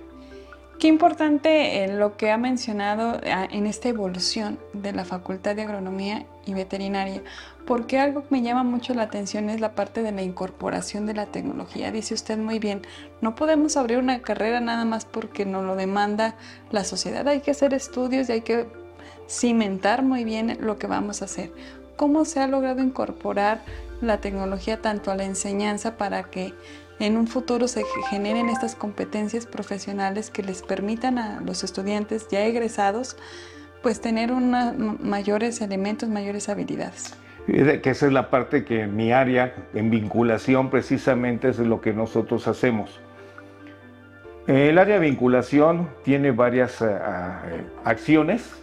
Qué 0.83 0.89
importante 0.89 1.85
eh, 1.85 1.97
lo 1.97 2.17
que 2.17 2.33
ha 2.33 2.39
mencionado 2.39 3.21
ah, 3.31 3.47
en 3.49 3.67
esta 3.67 3.89
evolución 3.89 4.59
de 4.73 4.93
la 4.93 5.05
Facultad 5.05 5.55
de 5.55 5.63
Agronomía 5.63 6.27
y 6.45 6.55
Veterinaria, 6.55 7.23
porque 7.67 8.01
algo 8.01 8.23
que 8.23 8.29
me 8.31 8.43
llama 8.43 8.65
mucho 8.65 8.93
la 8.93 9.05
atención 9.05 9.49
es 9.49 9.61
la 9.61 9.77
parte 9.77 10.03
de 10.03 10.11
la 10.11 10.23
incorporación 10.23 11.07
de 11.07 11.15
la 11.15 11.27
tecnología. 11.27 11.93
Dice 11.93 12.15
usted 12.15 12.37
muy 12.37 12.59
bien, 12.59 12.83
no 13.21 13.37
podemos 13.37 13.77
abrir 13.77 13.99
una 13.99 14.23
carrera 14.23 14.59
nada 14.59 14.85
más 14.85 15.05
porque 15.05 15.47
nos 15.47 15.65
lo 15.65 15.77
demanda 15.77 16.35
la 16.73 16.83
sociedad, 16.83 17.29
hay 17.29 17.43
que 17.43 17.53
hacer 17.53 17.75
estudios 17.75 18.29
y 18.29 18.33
hay 18.33 18.41
que 18.41 18.67
cimentar 19.29 20.03
muy 20.03 20.25
bien 20.25 20.59
lo 20.61 20.81
que 20.81 20.89
vamos 20.89 21.23
a 21.23 21.27
hacer. 21.27 21.53
¿Cómo 22.03 22.25
se 22.25 22.41
ha 22.41 22.49
logrado 22.49 22.83
incorporar 22.83 23.63
la 24.01 24.21
tecnología 24.21 24.83
tanto 24.83 25.13
a 25.13 25.15
la 25.15 25.23
enseñanza 25.23 25.97
para 25.97 26.25
que 26.25 26.53
en 26.99 27.17
un 27.17 27.29
futuro 27.29 27.69
se 27.69 27.85
generen 28.11 28.49
estas 28.49 28.75
competencias 28.75 29.47
profesionales 29.47 30.29
que 30.29 30.43
les 30.43 30.63
permitan 30.63 31.17
a 31.17 31.41
los 31.43 31.63
estudiantes 31.63 32.27
ya 32.29 32.45
egresados 32.45 33.17
pues 33.85 34.01
tener 34.01 34.33
mayores 34.33 35.61
elementos, 35.61 36.09
mayores 36.09 36.49
habilidades. 36.49 37.15
Que 37.47 37.81
esa 37.85 38.07
es 38.07 38.13
la 38.13 38.31
parte 38.31 38.65
que 38.65 38.89
mi 38.89 39.13
área, 39.13 39.55
en 39.73 39.89
vinculación, 39.89 40.71
precisamente 40.71 41.51
es 41.51 41.59
lo 41.61 41.81
que 41.81 41.93
nosotros 41.93 42.49
hacemos. 42.49 42.99
El 44.49 44.77
área 44.79 44.99
de 44.99 45.09
vinculación 45.09 45.89
tiene 46.03 46.33
varias 46.33 46.83
eh, 46.83 46.89
acciones. 47.85 48.61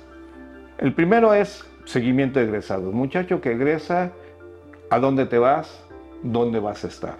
El 0.77 0.93
primero 0.93 1.33
es 1.33 1.68
seguimiento 1.89 2.39
de 2.39 2.45
egresados. 2.45 2.93
Muchacho 2.93 3.41
que 3.41 3.53
egresa, 3.53 4.11
¿a 4.91 4.99
dónde 4.99 5.25
te 5.25 5.39
vas? 5.39 5.83
¿Dónde 6.21 6.59
vas 6.59 6.85
a 6.85 6.87
estar? 6.87 7.15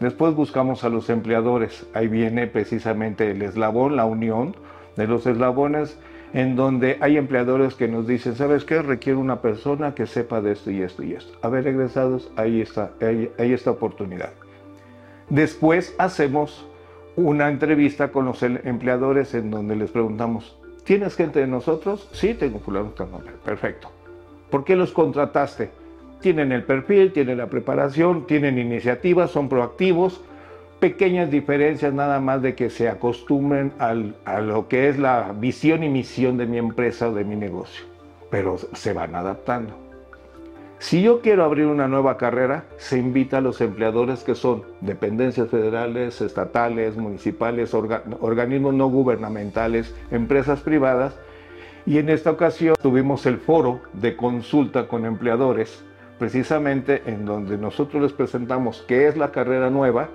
Después 0.00 0.34
buscamos 0.34 0.84
a 0.84 0.90
los 0.90 1.08
empleadores. 1.08 1.86
Ahí 1.94 2.08
viene 2.08 2.46
precisamente 2.46 3.30
el 3.30 3.40
eslabón, 3.40 3.96
la 3.96 4.04
unión 4.04 4.54
de 4.96 5.06
los 5.06 5.26
eslabones, 5.26 5.98
en 6.34 6.56
donde 6.56 6.98
hay 7.00 7.16
empleadores 7.16 7.74
que 7.74 7.88
nos 7.88 8.06
dicen, 8.06 8.34
¿sabes 8.34 8.64
qué? 8.64 8.82
Requiere 8.82 9.18
una 9.18 9.40
persona 9.40 9.94
que 9.94 10.06
sepa 10.06 10.42
de 10.42 10.52
esto 10.52 10.70
y 10.70 10.82
esto 10.82 11.02
y 11.02 11.14
esto. 11.14 11.32
A 11.40 11.48
ver, 11.48 11.66
egresados, 11.66 12.30
ahí 12.36 12.60
está, 12.60 12.90
ahí, 13.00 13.32
ahí 13.38 13.54
está 13.54 13.70
oportunidad. 13.70 14.32
Después 15.30 15.94
hacemos 15.96 16.66
una 17.16 17.48
entrevista 17.48 18.12
con 18.12 18.26
los 18.26 18.42
em-, 18.42 18.58
empleadores 18.64 19.32
en 19.32 19.50
donde 19.50 19.74
les 19.74 19.90
preguntamos, 19.90 20.58
¿tienes 20.84 21.16
gente 21.16 21.40
de 21.40 21.46
nosotros? 21.46 22.10
Sí, 22.12 22.34
tengo 22.34 22.58
fulano, 22.58 22.92
perfecto. 23.44 23.90
¿Por 24.52 24.62
qué 24.62 24.76
los 24.76 24.92
contrataste? 24.92 25.82
tienen 26.22 26.52
el 26.52 26.62
perfil, 26.62 27.12
tienen 27.12 27.36
la 27.36 27.48
preparación, 27.48 28.26
tienen 28.26 28.58
iniciativas, 28.58 29.30
son 29.30 29.50
proactivos, 29.50 30.22
pequeñas 30.80 31.30
diferencias 31.30 31.92
nada 31.92 32.18
más 32.20 32.40
de 32.40 32.54
que 32.54 32.70
se 32.70 32.88
acostumbren 32.88 33.72
a 33.78 34.40
lo 34.40 34.68
que 34.68 34.88
es 34.88 34.98
la 34.98 35.34
visión 35.38 35.82
y 35.82 35.90
misión 35.90 36.38
de 36.38 36.46
mi 36.46 36.56
empresa 36.56 37.10
o 37.10 37.12
de 37.12 37.24
mi 37.24 37.36
negocio, 37.36 37.84
pero 38.30 38.56
se 38.56 38.92
van 38.94 39.14
adaptando. 39.14 39.74
Si 40.78 41.00
yo 41.00 41.20
quiero 41.20 41.44
abrir 41.44 41.66
una 41.66 41.86
nueva 41.86 42.16
carrera, 42.16 42.64
se 42.76 42.98
invita 42.98 43.38
a 43.38 43.40
los 43.40 43.60
empleadores 43.60 44.24
que 44.24 44.34
son 44.34 44.64
dependencias 44.80 45.48
federales, 45.48 46.20
estatales, 46.20 46.96
municipales, 46.96 47.72
organismos 47.74 48.74
no 48.74 48.88
gubernamentales, 48.88 49.94
empresas 50.10 50.60
privadas, 50.60 51.14
y 51.86 51.98
en 51.98 52.08
esta 52.08 52.30
ocasión 52.30 52.74
tuvimos 52.80 53.26
el 53.26 53.38
foro 53.38 53.80
de 53.92 54.16
consulta 54.16 54.88
con 54.88 55.04
empleadores 55.04 55.84
precisamente 56.22 57.02
en 57.06 57.24
donde 57.24 57.58
nosotros 57.58 58.00
les 58.00 58.12
presentamos 58.12 58.84
qué 58.86 59.08
es 59.08 59.16
la 59.16 59.32
carrera 59.32 59.70
nueva, 59.70 60.08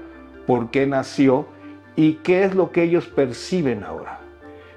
por 0.45 0.71
qué 0.71 0.87
nació 0.87 1.47
y 1.97 2.13
qué 2.23 2.45
es 2.45 2.55
lo 2.55 2.71
que 2.71 2.83
ellos 2.83 3.07
perciben 3.07 3.83
ahora. 3.83 4.21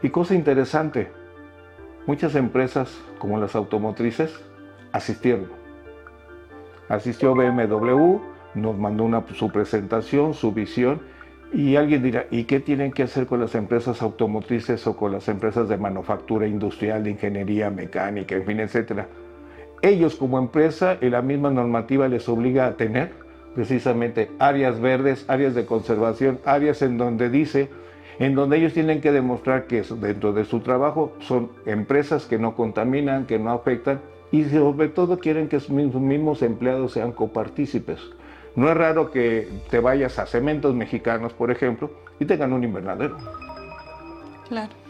Y 0.03 0.11
cosa 0.11 0.35
interesante, 0.35 1.13
muchas 2.07 2.35
empresas 2.35 3.01
como 3.21 3.39
las 3.39 3.55
automotrices 3.55 4.35
asistieron. 4.91 5.53
Asistió 6.89 7.33
BMW, 7.35 8.19
nos 8.55 8.77
mandó 8.77 9.05
una, 9.05 9.23
su 9.35 9.51
presentación, 9.53 10.35
su 10.35 10.51
visión, 10.51 11.01
y 11.53 11.77
alguien 11.77 12.03
dirá, 12.03 12.27
¿y 12.31 12.45
qué 12.45 12.61
tienen 12.61 12.93
que 12.93 13.03
hacer 13.03 13.27
con 13.27 13.41
las 13.41 13.55
empresas 13.55 14.03
automotrices 14.03 14.87
o 14.87 14.97
con 14.97 15.13
las 15.13 15.29
empresas 15.29 15.69
de 15.69 15.77
manufactura 15.77 16.47
industrial, 16.47 17.05
de 17.05 17.11
ingeniería 17.11 17.71
mecánica, 17.71 18.37
en 18.37 18.45
fin, 18.45 18.61
etcétera? 18.61 19.09
ellos 19.83 20.17
como 20.17 20.39
empresa 20.39 20.99
y 21.01 21.09
la 21.09 21.23
misma 21.23 21.51
normativa 21.51 22.09
les 22.09 22.29
obliga 22.29 22.67
a 22.67 22.77
tener 22.77 23.13
precisamente 23.55 24.31
áreas 24.39 24.81
verdes, 24.81 25.25
áreas 25.29 25.55
de 25.55 25.67
conservación, 25.67 26.39
áreas 26.45 26.83
en 26.83 26.99
donde 26.99 27.31
dice, 27.31 27.69
en 28.19 28.35
donde 28.35 28.59
ellos 28.59 28.75
tienen 28.75 29.01
que 29.01 29.13
demostrar 29.13 29.67
que 29.67 29.83
dentro 29.83 30.33
de 30.33 30.45
su 30.45 30.61
trabajo 30.61 31.13
son 31.21 31.51
empresas 31.67 32.27
que 32.27 32.39
no 32.39 32.55
contaminan, 32.55 33.27
que 33.27 33.39
no 33.39 33.51
afectan 33.51 34.01
y 34.31 34.45
sobre 34.45 34.89
todo 34.89 35.19
quieren 35.19 35.49
que 35.49 35.59
sus 35.59 35.71
mismos 35.71 36.43
empleados 36.43 36.93
sean 36.93 37.13
copartícipes. 37.13 37.99
No 38.57 38.71
es 38.71 38.77
raro 38.77 39.11
que 39.11 39.49
te 39.71 39.81
vayas 39.81 40.19
a 40.19 40.27
cementos 40.27 40.75
mexicanos, 40.75 41.33
por 41.33 41.51
ejemplo, 41.51 41.91
y 42.19 42.25
tengan 42.25 42.53
un 42.53 42.65
invernadero. 42.65 43.17
Claro 44.49 44.81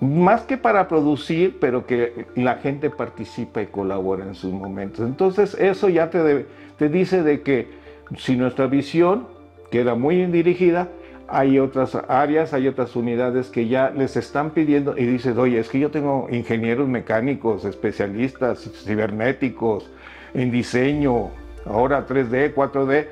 más 0.00 0.42
que 0.42 0.56
para 0.56 0.88
producir, 0.88 1.58
pero 1.60 1.86
que 1.86 2.26
la 2.34 2.56
gente 2.56 2.88
participa 2.88 3.60
y 3.60 3.66
colabora 3.66 4.24
en 4.24 4.34
sus 4.34 4.52
momentos. 4.52 5.06
Entonces 5.06 5.54
eso 5.54 5.88
ya 5.88 6.08
te, 6.08 6.46
te 6.78 6.88
dice 6.88 7.22
de 7.22 7.42
que 7.42 7.68
si 8.16 8.36
nuestra 8.36 8.66
visión 8.66 9.26
queda 9.70 9.94
muy 9.94 10.24
dirigida, 10.26 10.88
hay 11.28 11.58
otras 11.58 11.94
áreas, 12.08 12.54
hay 12.54 12.66
otras 12.66 12.96
unidades 12.96 13.50
que 13.50 13.68
ya 13.68 13.90
les 13.90 14.16
están 14.16 14.50
pidiendo 14.50 14.96
y 14.96 15.04
dices, 15.04 15.36
oye, 15.36 15.60
es 15.60 15.68
que 15.68 15.78
yo 15.78 15.90
tengo 15.90 16.28
ingenieros 16.30 16.88
mecánicos, 16.88 17.64
especialistas, 17.64 18.68
cibernéticos, 18.84 19.90
en 20.34 20.50
diseño, 20.50 21.30
ahora 21.64 22.06
3D, 22.06 22.54
4D, 22.54 23.08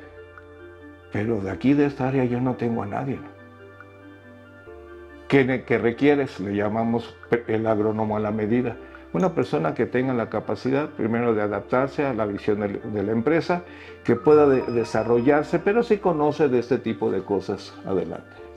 pero 1.13 1.41
de 1.41 1.51
aquí 1.51 1.75
de 1.75 1.87
esta 1.87 2.09
área 2.09 2.25
yo 2.25 2.41
no 2.41 2.55
tengo 2.55 2.83
a 2.83 2.87
nadie. 2.87 3.19
¿Qué, 5.29 5.79
requieres? 5.79 6.41
Le 6.41 6.57
llamamos 6.57 7.15
el 7.49 7.67
agrónomo 7.67 8.17
a 8.17 8.21
la 8.21 8.31
medida. 8.31 8.77
Una 9.13 9.35
persona 9.35 9.75
que 9.75 9.85
tenga 9.85 10.15
la 10.15 10.31
capacidad 10.31 10.89
primero 10.89 11.35
de 11.35 11.43
adaptarse 11.43 12.05
a 12.05 12.15
la 12.15 12.25
visión 12.25 12.61
de, 12.61 13.03
la 13.03 13.13
empresa, 13.13 13.63
que 14.05 14.17
pueda 14.17 14.47
desarrollarse, 14.47 15.59
pero 15.59 15.83
sí 15.83 15.99
conoce 15.99 16.49
de 16.49 16.59
este 16.59 16.79
tipo 16.79 17.11
de 17.11 17.23
cosas 17.23 17.75
adelante. 17.87 18.48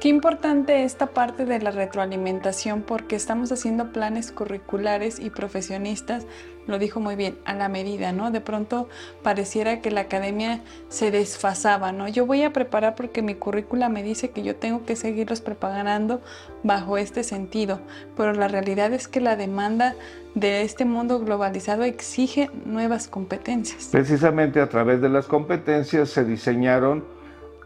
Qué 0.00 0.08
importante 0.08 0.84
esta 0.84 1.06
parte 1.06 1.46
de 1.46 1.60
la 1.60 1.70
retroalimentación 1.70 2.82
porque 2.82 3.16
estamos 3.16 3.50
haciendo 3.52 3.90
planes 3.92 4.32
curriculares 4.32 5.18
y 5.18 5.30
profesionistas, 5.30 6.26
lo 6.66 6.78
dijo 6.78 7.00
muy 7.00 7.16
bien, 7.16 7.38
a 7.44 7.54
la 7.54 7.68
medida, 7.68 8.12
¿no? 8.12 8.30
De 8.30 8.40
pronto 8.40 8.88
pareciera 9.22 9.80
que 9.80 9.90
la 9.90 10.02
academia 10.02 10.60
se 10.88 11.10
desfasaba, 11.10 11.92
¿no? 11.92 12.08
Yo 12.08 12.26
voy 12.26 12.42
a 12.42 12.52
preparar 12.52 12.94
porque 12.96 13.22
mi 13.22 13.34
currícula 13.34 13.88
me 13.88 14.02
dice 14.02 14.30
que 14.30 14.42
yo 14.42 14.56
tengo 14.56 14.84
que 14.84 14.96
seguirlos 14.96 15.40
preparando 15.40 16.20
bajo 16.62 16.98
este 16.98 17.22
sentido, 17.22 17.80
pero 18.16 18.32
la 18.32 18.48
realidad 18.48 18.92
es 18.92 19.08
que 19.08 19.20
la 19.20 19.36
demanda 19.36 19.94
de 20.34 20.62
este 20.62 20.84
mundo 20.84 21.20
globalizado 21.20 21.84
exige 21.84 22.50
nuevas 22.66 23.08
competencias. 23.08 23.88
Precisamente 23.92 24.60
a 24.60 24.68
través 24.68 25.00
de 25.00 25.08
las 25.08 25.26
competencias 25.26 26.10
se 26.10 26.24
diseñaron 26.24 27.04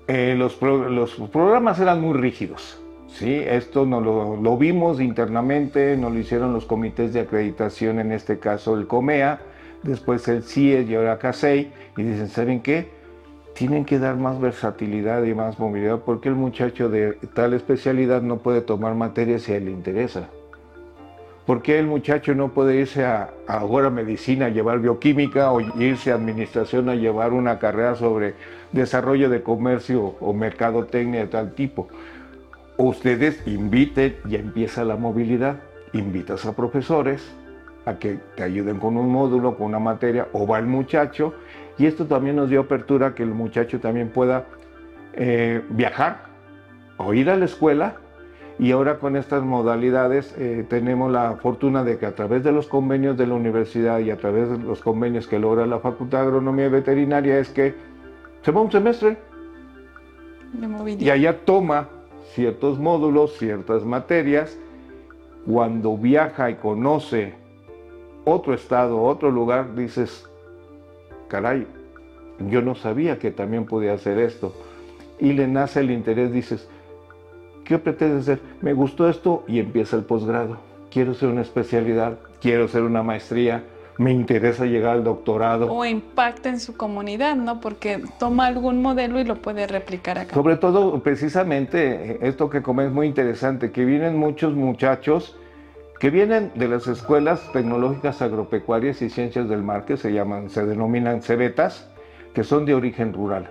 eh, 0.08 0.34
los, 0.36 0.54
programas 0.54 1.78
eran 1.80 2.00
muy 2.00 2.18
rígidos. 2.18 2.80
¿sí? 3.08 3.34
Esto 3.34 3.84
no 3.84 4.00
lo, 4.00 4.56
vimos 4.56 5.00
internamente, 5.00 5.96
nos 5.98 6.12
lo 6.12 6.18
hicieron 6.18 6.54
los 6.54 6.64
comités 6.64 7.12
de 7.12 7.20
acreditación, 7.20 8.00
en 8.00 8.12
este 8.12 8.38
caso 8.38 8.74
el 8.74 8.86
COMEA, 8.86 9.40
después 9.82 10.26
el 10.28 10.42
CIE 10.42 10.82
y 10.88 10.94
ahora 10.94 11.18
CASEI, 11.18 11.70
y 11.96 12.02
dicen, 12.02 12.28
¿saben 12.28 12.62
qué? 12.62 12.88
Tienen 13.54 13.84
que 13.84 13.98
dar 13.98 14.16
más 14.16 14.40
versatilidad 14.40 15.24
y 15.24 15.34
más 15.34 15.58
movilidad 15.58 16.00
porque 16.06 16.30
el 16.30 16.36
muchacho 16.36 16.88
de 16.88 17.18
tal 17.34 17.52
especialidad 17.52 18.22
no 18.22 18.38
puede 18.38 18.62
tomar 18.62 18.94
materia 18.94 19.38
si 19.38 19.52
a 19.52 19.56
él 19.56 19.66
le 19.66 19.72
interesa. 19.72 20.30
¿Por 21.48 21.62
qué 21.62 21.78
el 21.78 21.86
muchacho 21.86 22.34
no 22.34 22.48
puede 22.48 22.76
irse 22.76 23.06
a, 23.06 23.30
ahora 23.46 23.88
medicina 23.88 24.44
a 24.44 24.48
llevar 24.50 24.80
bioquímica 24.80 25.50
o 25.50 25.62
irse 25.80 26.12
a 26.12 26.16
administración 26.16 26.90
a 26.90 26.94
llevar 26.94 27.32
una 27.32 27.58
carrera 27.58 27.94
sobre 27.94 28.34
desarrollo 28.72 29.30
de 29.30 29.42
comercio 29.42 30.14
o 30.20 30.34
mercadotecnia 30.34 31.20
de 31.20 31.26
tal 31.28 31.54
tipo? 31.54 31.88
Ustedes 32.76 33.42
inviten, 33.46 34.16
y 34.28 34.34
empieza 34.34 34.84
la 34.84 34.96
movilidad, 34.96 35.56
invitas 35.94 36.44
a 36.44 36.54
profesores 36.54 37.26
a 37.86 37.98
que 37.98 38.18
te 38.36 38.42
ayuden 38.42 38.78
con 38.78 38.98
un 38.98 39.10
módulo, 39.10 39.56
con 39.56 39.68
una 39.68 39.78
materia, 39.78 40.28
o 40.34 40.46
va 40.46 40.58
el 40.58 40.66
muchacho, 40.66 41.32
y 41.78 41.86
esto 41.86 42.04
también 42.04 42.36
nos 42.36 42.50
dio 42.50 42.60
apertura 42.60 43.06
a 43.06 43.14
que 43.14 43.22
el 43.22 43.30
muchacho 43.30 43.80
también 43.80 44.10
pueda 44.10 44.44
eh, 45.14 45.62
viajar 45.70 46.24
o 46.98 47.14
ir 47.14 47.30
a 47.30 47.36
la 47.36 47.46
escuela 47.46 47.94
Y 48.58 48.72
ahora 48.72 48.98
con 48.98 49.16
estas 49.16 49.44
modalidades 49.44 50.34
eh, 50.36 50.66
tenemos 50.68 51.12
la 51.12 51.36
fortuna 51.36 51.84
de 51.84 51.98
que 51.98 52.06
a 52.06 52.14
través 52.14 52.42
de 52.42 52.50
los 52.50 52.66
convenios 52.66 53.16
de 53.16 53.26
la 53.26 53.34
universidad 53.34 54.00
y 54.00 54.10
a 54.10 54.16
través 54.16 54.50
de 54.50 54.58
los 54.58 54.80
convenios 54.80 55.28
que 55.28 55.38
logra 55.38 55.64
la 55.66 55.78
Facultad 55.78 56.20
de 56.20 56.26
Agronomía 56.26 56.66
y 56.66 56.70
Veterinaria 56.70 57.38
es 57.38 57.50
que 57.50 57.74
se 58.42 58.50
va 58.50 58.60
un 58.60 58.72
semestre 58.72 59.16
y 60.98 61.10
allá 61.10 61.44
toma 61.44 61.88
ciertos 62.34 62.78
módulos, 62.78 63.36
ciertas 63.38 63.84
materias. 63.84 64.58
Cuando 65.46 65.96
viaja 65.96 66.50
y 66.50 66.56
conoce 66.56 67.34
otro 68.24 68.54
estado, 68.54 69.02
otro 69.02 69.30
lugar, 69.30 69.74
dices, 69.74 70.28
caray, 71.28 71.66
yo 72.50 72.60
no 72.60 72.74
sabía 72.74 73.18
que 73.18 73.30
también 73.30 73.64
podía 73.66 73.94
hacer 73.94 74.18
esto. 74.18 74.54
Y 75.18 75.32
le 75.32 75.48
nace 75.48 75.80
el 75.80 75.90
interés, 75.90 76.32
dices, 76.32 76.68
¿qué 77.68 77.78
pretendes 77.78 78.22
hacer? 78.22 78.40
Me 78.62 78.72
gustó 78.72 79.08
esto 79.10 79.44
y 79.46 79.60
empieza 79.60 79.94
el 79.94 80.02
posgrado. 80.02 80.56
Quiero 80.90 81.12
ser 81.12 81.28
una 81.28 81.42
especialidad, 81.42 82.18
quiero 82.40 82.66
ser 82.66 82.82
una 82.82 83.02
maestría, 83.02 83.62
me 83.98 84.10
interesa 84.10 84.64
llegar 84.64 84.96
al 84.96 85.04
doctorado. 85.04 85.70
O 85.70 85.84
impacta 85.84 86.48
en 86.48 86.60
su 86.60 86.78
comunidad, 86.78 87.36
¿no? 87.36 87.60
Porque 87.60 88.02
toma 88.18 88.46
algún 88.46 88.80
modelo 88.80 89.20
y 89.20 89.24
lo 89.24 89.36
puede 89.36 89.66
replicar 89.66 90.18
acá. 90.18 90.34
Sobre 90.34 90.56
todo, 90.56 91.02
precisamente, 91.02 92.26
esto 92.26 92.48
que 92.48 92.62
comes 92.62 92.86
es 92.86 92.92
muy 92.92 93.06
interesante, 93.06 93.70
que 93.70 93.84
vienen 93.84 94.16
muchos 94.16 94.54
muchachos 94.54 95.36
que 96.00 96.10
vienen 96.10 96.52
de 96.54 96.68
las 96.68 96.86
escuelas 96.86 97.52
tecnológicas 97.52 98.22
agropecuarias 98.22 99.02
y 99.02 99.10
ciencias 99.10 99.48
del 99.48 99.64
mar, 99.64 99.84
que 99.84 99.96
se 99.96 100.12
llaman, 100.12 100.48
se 100.48 100.64
denominan 100.64 101.22
cebetas, 101.22 101.90
que 102.34 102.44
son 102.44 102.64
de 102.64 102.74
origen 102.74 103.12
rural 103.12 103.50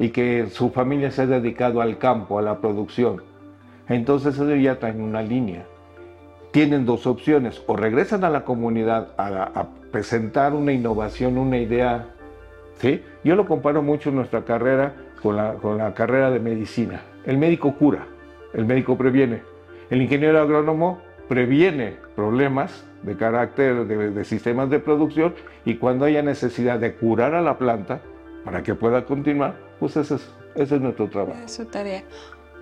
y 0.00 0.08
que 0.08 0.48
su 0.48 0.70
familia 0.70 1.12
se 1.12 1.22
ha 1.22 1.26
dedicado 1.26 1.80
al 1.80 1.98
campo, 1.98 2.38
a 2.38 2.42
la 2.42 2.58
producción. 2.58 3.22
Entonces 3.88 4.36
ellos 4.38 4.60
ya 4.60 4.78
traen 4.80 5.00
una 5.00 5.22
línea. 5.22 5.66
Tienen 6.50 6.84
dos 6.86 7.06
opciones, 7.06 7.62
o 7.68 7.76
regresan 7.76 8.24
a 8.24 8.30
la 8.30 8.44
comunidad 8.44 9.10
a, 9.16 9.68
presentar 9.92 10.54
una 10.54 10.72
innovación, 10.72 11.38
una 11.38 11.58
idea. 11.58 12.08
¿sí? 12.78 13.02
Yo 13.22 13.36
lo 13.36 13.46
comparo 13.46 13.82
mucho 13.82 14.08
en 14.08 14.16
nuestra 14.16 14.44
carrera 14.44 14.94
con 15.22 15.36
la, 15.36 15.54
con 15.54 15.78
la 15.78 15.94
carrera 15.94 16.30
de 16.30 16.40
medicina. 16.40 17.02
El 17.24 17.38
médico 17.38 17.74
cura, 17.76 18.06
el 18.54 18.64
médico 18.64 18.96
previene. 18.96 19.42
El 19.90 20.02
ingeniero 20.02 20.40
agrónomo 20.40 21.00
previene 21.28 21.96
problemas 22.16 22.84
de 23.02 23.16
carácter 23.16 23.86
de, 23.86 24.24
sistemas 24.24 24.70
de 24.70 24.78
producción 24.78 25.34
y 25.64 25.76
cuando 25.76 26.04
haya 26.04 26.22
necesidad 26.22 26.78
de 26.78 26.94
curar 26.94 27.34
a 27.34 27.40
la 27.40 27.58
planta 27.58 28.00
para 28.44 28.62
que 28.62 28.74
pueda 28.74 29.04
continuar, 29.04 29.69
pues 29.80 29.96
ese 29.96 30.16
es, 30.16 30.22
ese 30.54 30.76
es 30.76 30.80
nuestro 30.80 31.08
trabajo. 31.08 31.38
Es 31.44 31.52
su 31.52 31.64
tarea. 31.64 32.04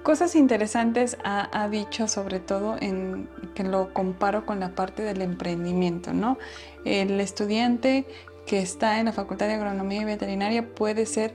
Cosas 0.03 0.37
interesantes 0.37 1.19
ha, 1.25 1.51
ha, 1.53 1.69
dicho 1.69 2.09
sobre 2.09 2.41
todo 2.41 2.77
en 2.81 3.29
que 3.55 3.65
lo 3.65 3.93
comparo 3.93 4.47
con 4.47 4.61
la 4.61 4.71
parte 4.71 5.03
del 5.03 5.21
emprendimiento, 5.21 6.15
¿no? 6.15 6.39
El 6.85 7.21
estudiante 7.21 8.07
que 8.47 8.61
está 8.61 9.01
en 9.01 9.07
la 9.07 9.13
Facultad 9.13 9.47
de 9.49 9.55
Agronomía 9.55 10.03
y 10.03 10.05
Veterinaria 10.05 10.67
puede 10.67 11.05
ser 11.05 11.35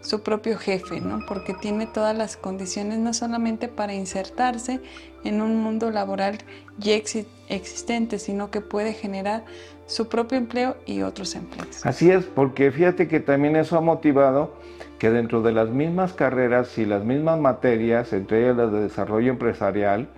su 0.00 0.22
propio 0.22 0.58
jefe, 0.58 1.00
¿no? 1.00 1.20
Porque 1.26 1.54
tiene 1.54 1.86
todas 1.86 2.16
las 2.16 2.36
condiciones 2.36 2.98
no 2.98 3.12
solamente 3.12 3.68
para 3.68 3.94
insertarse 3.94 4.80
en 5.24 5.42
un 5.42 5.56
mundo 5.56 5.90
laboral 5.90 6.38
ya 6.78 6.94
existente, 7.48 8.18
sino 8.18 8.50
que 8.50 8.60
puede 8.60 8.92
generar 8.92 9.44
su 9.86 10.08
propio 10.08 10.38
empleo 10.38 10.76
y 10.86 11.02
otros 11.02 11.34
empleos. 11.34 11.84
Así 11.84 12.10
es, 12.10 12.24
porque 12.24 12.70
fíjate 12.70 13.08
que 13.08 13.20
también 13.20 13.56
eso 13.56 13.76
ha 13.76 13.80
motivado 13.80 14.54
que 14.98 15.10
dentro 15.10 15.42
de 15.42 15.52
las 15.52 15.68
mismas 15.68 16.12
carreras 16.12 16.78
y 16.78 16.84
las 16.84 17.04
mismas 17.04 17.40
materias, 17.40 18.12
entre 18.12 18.44
ellas 18.44 18.56
las 18.56 18.72
de 18.72 18.82
desarrollo 18.82 19.32
empresarial, 19.32 20.08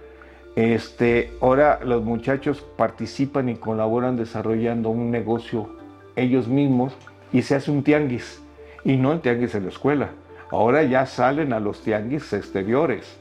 este, 0.57 1.31
ahora 1.41 1.81
los 1.83 2.05
muchachos 2.05 2.65
participan 2.77 3.49
y 3.49 3.55
colaboran 3.55 4.17
desarrollando 4.17 4.91
un 4.91 5.11
negocio 5.11 5.71
ellos 6.15 6.47
mismos 6.47 6.93
y 7.33 7.43
se 7.43 7.55
hace 7.55 7.71
un 7.71 7.83
tianguis 7.83 8.42
y 8.85 8.97
no 8.97 9.13
el 9.13 9.21
tianguis 9.21 9.55
en 9.55 9.65
la 9.65 9.71
escuela. 9.71 10.11
Ahora 10.51 10.83
ya 10.83 11.07
salen 11.07 11.53
a 11.53 11.61
los 11.61 11.81
tianguis 11.83 12.33
exteriores. 12.33 13.19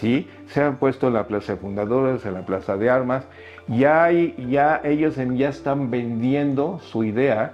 ¿sí? 0.00 0.28
Se 0.48 0.62
han 0.62 0.76
puesto 0.76 1.08
en 1.08 1.14
la 1.14 1.26
Plaza 1.26 1.54
de 1.54 1.58
Fundadores, 1.58 2.24
en 2.26 2.34
la 2.34 2.44
Plaza 2.44 2.76
de 2.76 2.90
Armas. 2.90 3.24
Ya, 3.68 4.04
hay, 4.04 4.34
ya 4.50 4.80
ellos 4.84 5.16
ya 5.16 5.48
están 5.48 5.90
vendiendo 5.90 6.80
su 6.80 7.04
idea, 7.04 7.52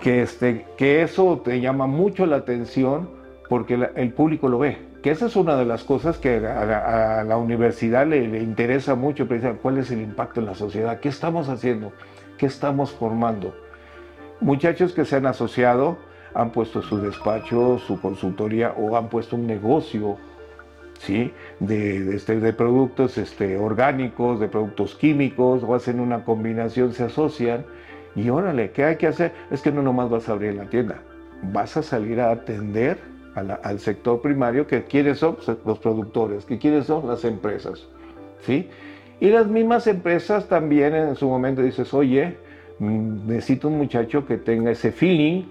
que, 0.00 0.22
este, 0.22 0.66
que 0.76 1.02
eso 1.02 1.40
te 1.44 1.60
llama 1.60 1.86
mucho 1.86 2.26
la 2.26 2.36
atención 2.36 3.08
porque 3.48 3.88
el 3.94 4.12
público 4.12 4.48
lo 4.48 4.58
ve. 4.58 4.78
Que 5.02 5.10
esa 5.10 5.26
es 5.26 5.36
una 5.36 5.56
de 5.56 5.66
las 5.66 5.84
cosas 5.84 6.16
que 6.16 6.36
a, 6.46 7.24
la 7.24 7.36
universidad 7.36 8.06
le, 8.06 8.26
le 8.26 8.42
interesa 8.42 8.94
mucho, 8.94 9.28
cuál 9.60 9.78
es 9.78 9.90
el 9.90 10.00
impacto 10.00 10.40
en 10.40 10.46
la 10.46 10.54
sociedad, 10.54 11.00
qué 11.00 11.10
estamos 11.10 11.48
haciendo, 11.50 11.92
qué 12.38 12.46
estamos 12.46 12.90
formando. 12.92 13.54
Muchachos 14.40 14.94
que 14.94 15.04
se 15.04 15.16
han 15.16 15.26
asociado, 15.26 15.98
han 16.34 16.50
puesto 16.50 16.82
su 16.82 16.98
despacho, 16.98 17.78
su 17.78 18.00
consultoría 18.00 18.74
o 18.76 18.96
han 18.96 19.08
puesto 19.08 19.36
un 19.36 19.46
negocio 19.46 20.16
¿sí? 20.98 21.32
de, 21.60 22.16
este, 22.16 22.40
de 22.40 22.52
productos 22.52 23.18
este, 23.18 23.56
orgánicos, 23.56 24.40
de 24.40 24.48
productos 24.48 24.94
químicos 24.96 25.62
o 25.62 25.74
hacen 25.74 26.00
una 26.00 26.24
combinación, 26.24 26.92
se 26.92 27.04
asocian 27.04 27.64
y 28.16 28.28
órale, 28.30 28.70
¿qué 28.70 28.84
hay 28.84 28.96
que 28.96 29.06
hacer? 29.06 29.32
Es 29.50 29.62
que 29.62 29.72
no 29.72 29.82
nomás 29.82 30.10
vas 30.10 30.28
a 30.28 30.32
abrir 30.32 30.54
la 30.54 30.64
tienda, 30.64 31.02
vas 31.52 31.76
a 31.76 31.82
salir 31.82 32.20
a 32.20 32.30
atender 32.30 32.98
al 33.34 33.80
sector 33.80 34.20
primario, 34.22 34.66
que 34.66 34.84
quiénes 34.84 35.18
son 35.18 35.36
pues, 35.36 35.58
los 35.66 35.78
productores, 35.80 36.44
que 36.44 36.58
quiénes 36.58 36.86
son 36.86 37.08
las 37.08 37.24
empresas. 37.24 37.88
¿sí? 38.42 38.68
Y 39.18 39.28
las 39.30 39.48
mismas 39.48 39.88
empresas 39.88 40.48
también 40.48 40.94
en 40.94 41.16
su 41.16 41.28
momento 41.28 41.60
dices, 41.60 41.92
oye, 41.92 42.36
mm, 42.78 43.26
necesito 43.26 43.68
un 43.68 43.78
muchacho 43.78 44.24
que 44.24 44.36
tenga 44.36 44.70
ese 44.70 44.92
feeling 44.92 45.42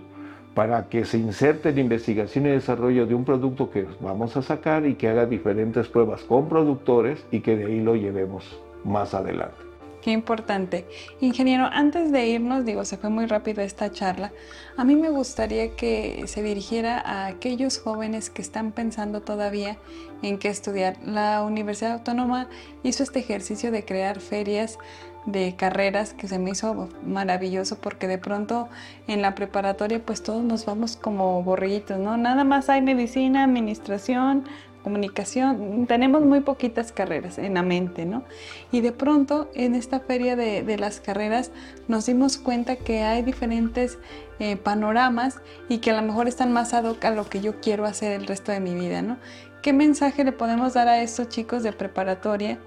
para 0.53 0.87
que 0.89 1.05
se 1.05 1.17
inserte 1.17 1.69
en 1.69 1.79
investigación 1.79 2.45
y 2.45 2.49
desarrollo 2.49 3.05
de 3.05 3.15
un 3.15 3.25
producto 3.25 3.69
que 3.69 3.87
vamos 3.99 4.37
a 4.37 4.41
sacar 4.41 4.85
y 4.85 4.95
que 4.95 5.09
haga 5.09 5.25
diferentes 5.25 5.87
pruebas 5.87 6.21
con 6.21 6.47
productores 6.47 7.25
y 7.31 7.39
que 7.39 7.57
de 7.57 7.65
ahí 7.65 7.81
lo 7.81 7.95
llevemos 7.95 8.59
más 8.83 9.13
adelante. 9.13 9.57
Qué 10.03 10.11
importante. 10.11 10.85
Ingeniero, 11.21 11.63
antes 11.71 12.11
de 12.11 12.27
irnos, 12.27 12.65
digo, 12.65 12.83
se 12.83 12.97
fue 12.97 13.09
muy 13.09 13.25
rápido 13.25 13.61
esta 13.61 13.89
charla, 13.89 14.33
a 14.75 14.83
mí 14.83 14.97
me 14.97 15.09
gustaría 15.09 15.77
que 15.77 16.25
se 16.27 16.43
dirigiera 16.43 16.99
a 16.99 17.27
aquellos 17.27 17.79
jóvenes 17.79 18.29
que 18.29 18.41
están 18.41 18.73
pensando 18.73 19.21
todavía 19.21 19.77
en 20.21 20.39
qué 20.39 20.49
estudiar. 20.49 20.97
La 21.05 21.41
Universidad 21.41 21.93
Autónoma 21.93 22.49
hizo 22.83 23.01
este 23.01 23.19
ejercicio 23.19 23.71
de 23.71 23.85
crear 23.85 24.19
ferias 24.19 24.77
de 25.25 25.55
carreras 25.55 26.13
que 26.13 26.27
se 26.27 26.39
me 26.39 26.51
hizo 26.51 26.89
maravilloso 27.05 27.77
porque 27.79 28.07
de 28.07 28.17
pronto 28.17 28.67
en 29.07 29.21
la 29.21 29.35
preparatoria 29.35 30.03
pues 30.05 30.23
todos 30.23 30.43
nos 30.43 30.65
vamos 30.65 30.97
como 30.97 31.41
borrillitos, 31.43 31.99
¿no? 31.99 32.17
Nada 32.17 32.43
más 32.43 32.69
hay 32.69 32.81
medicina, 32.81 33.43
administración, 33.43 34.45
comunicación, 34.83 35.87
tenemos 35.87 36.23
muy 36.23 36.41
poquitas 36.41 36.91
carreras 36.91 37.37
en 37.37 37.53
la 37.53 37.63
mente, 37.63 38.05
¿no? 38.05 38.23
Y 38.71 38.81
de 38.81 38.91
pronto 38.91 39.49
en 39.55 39.75
esta 39.75 40.01
feria 40.01 40.35
de, 40.35 40.77
las 40.77 40.99
carreras 40.99 41.51
nos 41.87 42.05
dimos 42.05 42.37
cuenta 42.37 42.75
que 42.75 43.03
hay 43.03 43.21
diferentes 43.21 43.97
eh, 44.39 44.57
panoramas 44.57 45.39
y 45.69 45.77
que 45.77 45.91
a 45.91 45.95
lo 45.95 46.01
mejor 46.01 46.27
están 46.27 46.51
más 46.51 46.73
ad 46.73 46.83
hoc 46.83 47.03
a 47.05 47.11
lo 47.11 47.29
que 47.29 47.39
yo 47.39 47.61
quiero 47.61 47.85
hacer 47.85 48.11
el 48.11 48.27
resto 48.27 48.51
de 48.51 48.59
mi 48.59 48.75
vida, 48.75 49.01
¿no? 49.01 49.17
¿Qué 49.61 49.71
mensaje 49.71 50.25
le 50.25 50.33
podemos 50.33 50.73
dar 50.73 50.89
a 50.89 51.01
estos 51.01 51.29
chicos 51.29 51.63
de 51.63 51.71
preparatoria? 51.71 52.59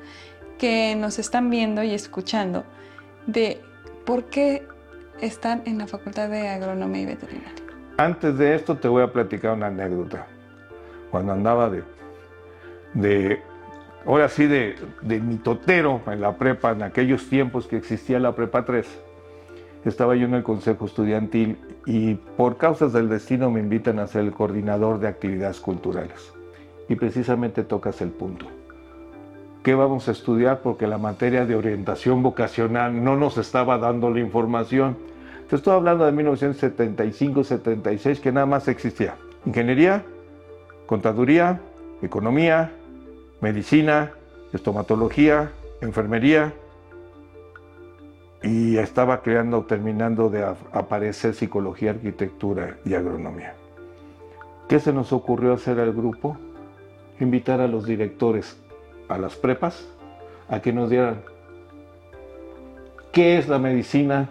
Que 0.59 0.95
nos 0.97 1.19
están 1.19 1.51
viendo 1.51 1.83
y 1.83 1.93
escuchando 1.95 2.65
de 3.27 3.61
por 4.05 4.25
qué 4.25 4.67
están 5.21 5.63
en 5.67 5.79
la 5.79 5.87
Facultad 5.87 6.29
de 6.29 6.49
Agronomía 6.49 7.03
y 7.03 7.07
Veterinaria. 7.07 7.53
Antes 7.99 8.37
de 8.39 8.55
esto 8.55 8.77
te 8.77 8.89
voy 8.89 9.03
a 9.03 9.13
platicar 9.13 9.53
una 9.53 9.69
anécdota. 9.69 10.27
Cuando 11.11 11.33
andaba 11.33 11.71
de, 11.71 11.83
de 12.95 13.41
ahora 14.05 14.29
sí, 14.29 14.47
de, 14.47 14.77
de 15.03 15.21
mitotero 15.21 16.03
en 16.07 16.21
la 16.21 16.37
prepa, 16.37 16.73
en 16.73 16.83
aquellos 16.83 17.29
tiempos 17.29 17.67
que 17.67 17.77
existía 17.77 18.19
la 18.19 18.35
prepa 18.35 18.65
3, 18.65 18.87
estaba 19.85 20.17
yo 20.17 20.27
en 20.27 20.35
el 20.35 20.43
consejo 20.43 20.87
estudiantil 20.87 21.59
y 21.87 22.15
por 22.15 22.57
causas 22.57 22.93
del 22.93 23.09
destino 23.09 23.51
me 23.51 23.61
invitan 23.61 23.99
a 23.99 24.07
ser 24.07 24.25
el 24.25 24.33
coordinador 24.33 24.99
de 24.99 25.09
actividades 25.09 25.61
culturales. 25.61 26.33
Y 26.89 26.97
precisamente 26.97 27.63
tocas 27.63 28.01
el 28.03 28.11
punto 28.11 28.47
qué 29.67 29.75
vamos 29.75 30.07
a 30.07 30.13
estudiar 30.13 30.61
porque 30.61 30.87
la 30.87 30.97
materia 30.97 31.45
de 31.45 31.57
orientación 31.57 32.23
vocacional 32.23 33.03
no 33.03 33.17
nos 33.17 33.37
estaba 33.37 33.79
dando 33.79 34.11
la 34.11 34.21
información. 34.21 34.97
Te 35.51 35.57
estoy 35.57 35.75
hablando 35.75 36.07
de 36.07 36.13
1975-76 36.13 38.21
que 38.21 38.31
nada 38.31 38.47
más 38.47 38.69
existía 38.69 39.17
ingeniería, 39.45 40.05
contaduría, 40.87 41.61
economía, 42.01 42.71
medicina, 43.41 44.13
estomatología, 44.53 45.51
enfermería 45.81 46.53
y 48.45 48.77
estaba 48.77 49.21
creando, 49.21 49.65
terminando 49.65 50.31
de 50.31 50.45
aparecer 50.45 51.35
psicología, 51.35 51.91
arquitectura 51.91 52.77
y 52.85 52.95
agronomía. 52.95 53.55
¿Qué 54.69 54.79
se 54.79 54.93
nos 54.93 55.13
ocurrió 55.13 55.55
hacer 55.55 55.81
al 55.81 55.93
grupo? 55.93 56.39
invitar 57.19 57.63
a 57.63 57.67
los 57.67 57.87
directores 57.87 58.59
a 59.09 59.19
las 59.19 59.37
prepas 59.37 59.89
a 60.49 60.61
que 60.61 60.73
nos 60.73 60.91
dieran 60.91 61.23
qué 63.13 63.39
es 63.39 63.49
la 63.49 63.59
medicina, 63.59 64.29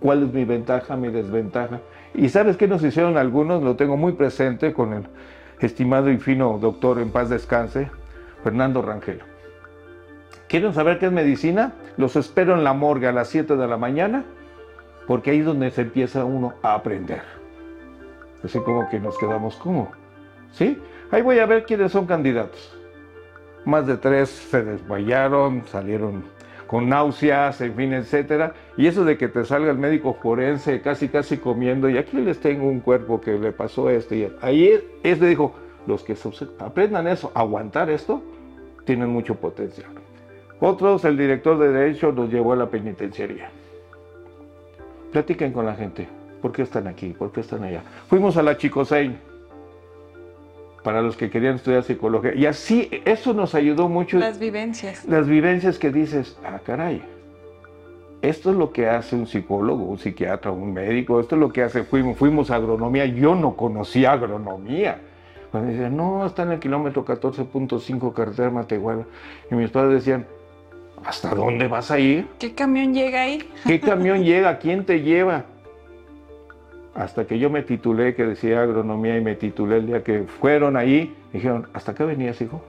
cuál 0.00 0.22
es 0.22 0.32
mi 0.32 0.44
ventaja, 0.44 0.96
mi 0.96 1.08
desventaja. 1.08 1.80
Y 2.14 2.28
sabes 2.28 2.56
qué 2.56 2.68
nos 2.68 2.84
hicieron 2.84 3.16
algunos, 3.16 3.62
lo 3.62 3.76
tengo 3.76 3.96
muy 3.96 4.12
presente 4.12 4.72
con 4.72 4.92
el 4.92 5.04
estimado 5.60 6.10
y 6.10 6.18
fino 6.18 6.58
doctor 6.58 6.98
en 6.98 7.10
paz 7.10 7.28
descanse, 7.28 7.90
Fernando 8.42 8.82
Rangel. 8.82 9.20
¿Quieren 10.48 10.74
saber 10.74 10.98
qué 10.98 11.06
es 11.06 11.12
medicina? 11.12 11.72
Los 11.96 12.16
espero 12.16 12.54
en 12.54 12.64
la 12.64 12.74
morgue 12.74 13.08
a 13.08 13.12
las 13.12 13.28
7 13.28 13.56
de 13.56 13.66
la 13.66 13.78
mañana, 13.78 14.24
porque 15.06 15.30
ahí 15.30 15.38
es 15.38 15.46
donde 15.46 15.70
se 15.70 15.82
empieza 15.82 16.24
uno 16.24 16.54
a 16.62 16.74
aprender. 16.74 17.22
Así 18.44 18.58
como 18.60 18.88
que 18.90 19.00
nos 19.00 19.16
quedamos 19.18 19.56
como, 19.56 19.90
¿sí? 20.50 20.78
Ahí 21.10 21.22
voy 21.22 21.38
a 21.38 21.46
ver 21.46 21.64
quiénes 21.64 21.92
son 21.92 22.06
candidatos. 22.06 22.76
Más 23.64 23.86
de 23.86 23.96
tres 23.96 24.28
se 24.28 24.62
desmayaron, 24.62 25.62
salieron 25.66 26.24
con 26.66 26.88
náuseas, 26.88 27.60
en 27.60 27.74
fin, 27.74 27.92
etcétera. 27.92 28.54
Y 28.76 28.86
eso 28.86 29.04
de 29.04 29.18
que 29.18 29.28
te 29.28 29.44
salga 29.44 29.70
el 29.70 29.78
médico 29.78 30.14
forense 30.14 30.80
casi, 30.80 31.08
casi 31.08 31.36
comiendo, 31.36 31.88
y 31.90 31.98
aquí 31.98 32.16
les 32.16 32.40
tengo 32.40 32.66
un 32.66 32.80
cuerpo 32.80 33.20
que 33.20 33.38
le 33.38 33.52
pasó 33.52 33.90
esto. 33.90 34.14
Y 34.14 34.32
ahí 34.40 34.80
es, 35.02 35.20
le 35.20 35.28
dijo, 35.28 35.54
los 35.86 36.02
que 36.02 36.16
aprendan 36.58 37.06
eso, 37.08 37.30
aguantar 37.34 37.90
esto, 37.90 38.22
tienen 38.84 39.10
mucho 39.10 39.34
potencial. 39.34 39.90
Otros, 40.60 41.04
el 41.04 41.16
director 41.18 41.58
de 41.58 41.72
Derecho 41.72 42.10
nos 42.10 42.30
llevó 42.30 42.54
a 42.54 42.56
la 42.56 42.70
penitenciaría. 42.70 43.50
Platiquen 45.12 45.52
con 45.52 45.66
la 45.66 45.74
gente. 45.74 46.08
¿Por 46.40 46.52
qué 46.52 46.62
están 46.62 46.86
aquí? 46.86 47.08
¿Por 47.10 47.32
qué 47.32 47.40
están 47.40 47.64
allá? 47.64 47.82
Fuimos 48.08 48.36
a 48.36 48.42
la 48.42 48.56
Chicosein 48.56 49.18
para 50.82 51.02
los 51.02 51.16
que 51.16 51.30
querían 51.30 51.56
estudiar 51.56 51.82
psicología. 51.82 52.34
Y 52.34 52.46
así, 52.46 52.88
eso 53.04 53.34
nos 53.34 53.54
ayudó 53.54 53.88
mucho. 53.88 54.18
Las 54.18 54.38
vivencias. 54.38 55.04
Las 55.06 55.28
vivencias 55.28 55.78
que 55.78 55.90
dices, 55.90 56.36
ah, 56.44 56.60
caray, 56.64 57.02
esto 58.22 58.50
es 58.50 58.56
lo 58.56 58.72
que 58.72 58.88
hace 58.88 59.16
un 59.16 59.26
psicólogo, 59.26 59.84
un 59.84 59.98
psiquiatra, 59.98 60.50
un 60.50 60.72
médico, 60.72 61.20
esto 61.20 61.34
es 61.36 61.40
lo 61.40 61.52
que 61.52 61.62
hace, 61.62 61.82
fuimos, 61.82 62.16
fuimos 62.16 62.50
a 62.50 62.56
agronomía, 62.56 63.06
yo 63.06 63.34
no 63.34 63.56
conocía 63.56 64.12
agronomía. 64.12 65.00
Cuando 65.50 65.70
decían, 65.70 65.96
no, 65.96 66.24
está 66.24 66.44
en 66.44 66.52
el 66.52 66.58
kilómetro 66.58 67.04
14.5 67.04 68.12
carretera 68.14 68.50
Matehuala. 68.50 69.04
Y 69.50 69.54
mis 69.54 69.70
padres 69.70 69.94
decían, 69.94 70.26
¿hasta 71.04 71.34
dónde 71.34 71.68
vas 71.68 71.90
a 71.90 71.98
ir? 71.98 72.26
¿Qué 72.38 72.54
camión 72.54 72.94
llega 72.94 73.22
ahí? 73.22 73.42
¿Qué 73.66 73.78
camión 73.78 74.22
llega? 74.24 74.58
¿Quién 74.58 74.86
te 74.86 75.02
lleva? 75.02 75.44
Hasta 76.94 77.26
que 77.26 77.38
yo 77.38 77.50
me 77.50 77.62
titulé, 77.62 78.14
que 78.14 78.24
decía 78.24 78.62
agronomía, 78.62 79.16
y 79.16 79.20
me 79.20 79.34
titulé 79.34 79.78
el 79.78 79.86
día 79.86 80.02
que 80.02 80.24
fueron 80.24 80.76
ahí, 80.76 81.14
dijeron, 81.32 81.66
¿hasta 81.72 81.94
qué 81.94 82.04
venías, 82.04 82.40
hijo? 82.40 82.62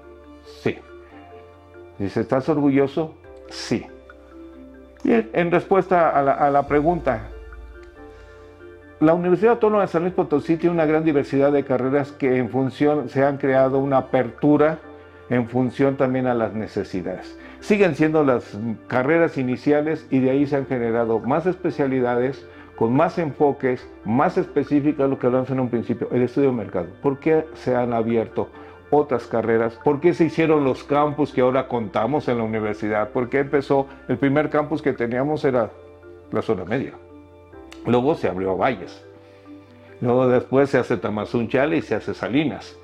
Sí. 0.61 0.77
Dice, 1.99 2.21
¿estás 2.21 2.47
orgulloso? 2.49 3.15
Sí. 3.49 3.85
Bien, 5.03 5.29
en 5.33 5.51
respuesta 5.51 6.09
a 6.09 6.49
la, 6.49 6.67
pregunta, 6.67 7.29
la 9.01 9.13
Universidad 9.13 9.53
Autónoma 9.53 9.81
de 9.81 9.89
San 9.89 10.03
Luis 10.03 10.13
Potosí 10.13 10.55
tiene 10.55 10.73
una 10.73 10.85
gran 10.85 11.03
diversidad 11.03 11.51
de 11.51 11.65
carreras 11.65 12.13
que 12.13 12.37
en 12.37 12.49
función 12.49 13.09
se 13.09 13.23
han 13.25 13.37
creado 13.37 13.79
una 13.79 13.97
apertura 13.97 14.79
en 15.29 15.49
función 15.49 15.97
también 15.97 16.27
a 16.27 16.33
las 16.33 16.53
necesidades. 16.53 17.37
Siguen 17.59 17.95
siendo 17.95 18.23
las 18.23 18.57
carreras 18.87 19.37
iniciales 19.37 20.07
y 20.09 20.19
de 20.19 20.31
ahí 20.31 20.47
se 20.47 20.55
han 20.55 20.67
generado 20.67 21.19
más 21.19 21.45
especialidades, 21.45 22.45
con 22.75 22.93
más 22.93 23.17
enfoques, 23.17 23.87
más 24.05 24.37
específicas, 24.37 25.09
lo 25.09 25.19
que 25.19 25.27
hablamos 25.27 25.49
en 25.49 25.59
un 25.59 25.69
principio, 25.69 26.07
el 26.11 26.23
estudio 26.23 26.49
de 26.49 26.55
mercado. 26.55 26.87
¿Por 27.01 27.19
qué 27.19 27.45
se 27.53 27.75
han 27.75 27.93
abierto 27.93 28.49
otras 28.89 29.27
carreras? 29.27 29.79
¿Por 29.83 29.99
qué 29.99 30.13
se 30.13 30.25
hicieron 30.25 30.63
los 30.63 30.83
campus 30.83 31.31
que 31.31 31.41
ahora 31.41 31.67
contamos 31.67 32.27
en 32.27 32.37
la 32.37 32.43
universidad? 32.43 33.09
¿Por 33.09 33.29
qué 33.29 33.39
empezó? 33.39 33.87
El 34.07 34.17
primer 34.17 34.49
campus 34.49 34.81
que 34.81 34.93
teníamos 34.93 35.45
era 35.45 35.71
la 36.31 36.41
zona 36.41 36.65
media. 36.65 36.93
Luego 37.85 38.15
se 38.15 38.27
abrió 38.27 38.51
a 38.51 38.55
Valles. 38.55 39.05
Luego 40.01 40.27
después 40.27 40.69
se 40.69 40.77
hace 40.77 40.97
Tamazunchale 40.97 41.77
y 41.77 41.81
se 41.81 41.95
hace 41.95 42.13
Salinas. 42.13 42.77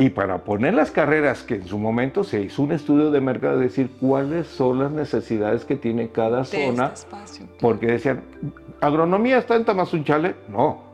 Y 0.00 0.08
para 0.08 0.38
poner 0.38 0.72
las 0.72 0.90
carreras 0.90 1.42
que 1.42 1.56
en 1.56 1.66
su 1.66 1.78
momento 1.78 2.24
se 2.24 2.40
hizo 2.40 2.62
un 2.62 2.72
estudio 2.72 3.10
de 3.10 3.20
mercado, 3.20 3.58
decir 3.58 3.90
cuáles 4.00 4.46
son 4.46 4.78
las 4.78 4.90
necesidades 4.90 5.66
que 5.66 5.76
tiene 5.76 6.08
cada 6.08 6.40
este 6.40 6.66
zona. 6.66 6.94
porque 7.60 7.86
decían, 7.86 8.22
¿agronomía 8.80 9.36
está 9.36 9.56
en 9.56 9.66
Tamazunchale? 9.66 10.36
No. 10.48 10.84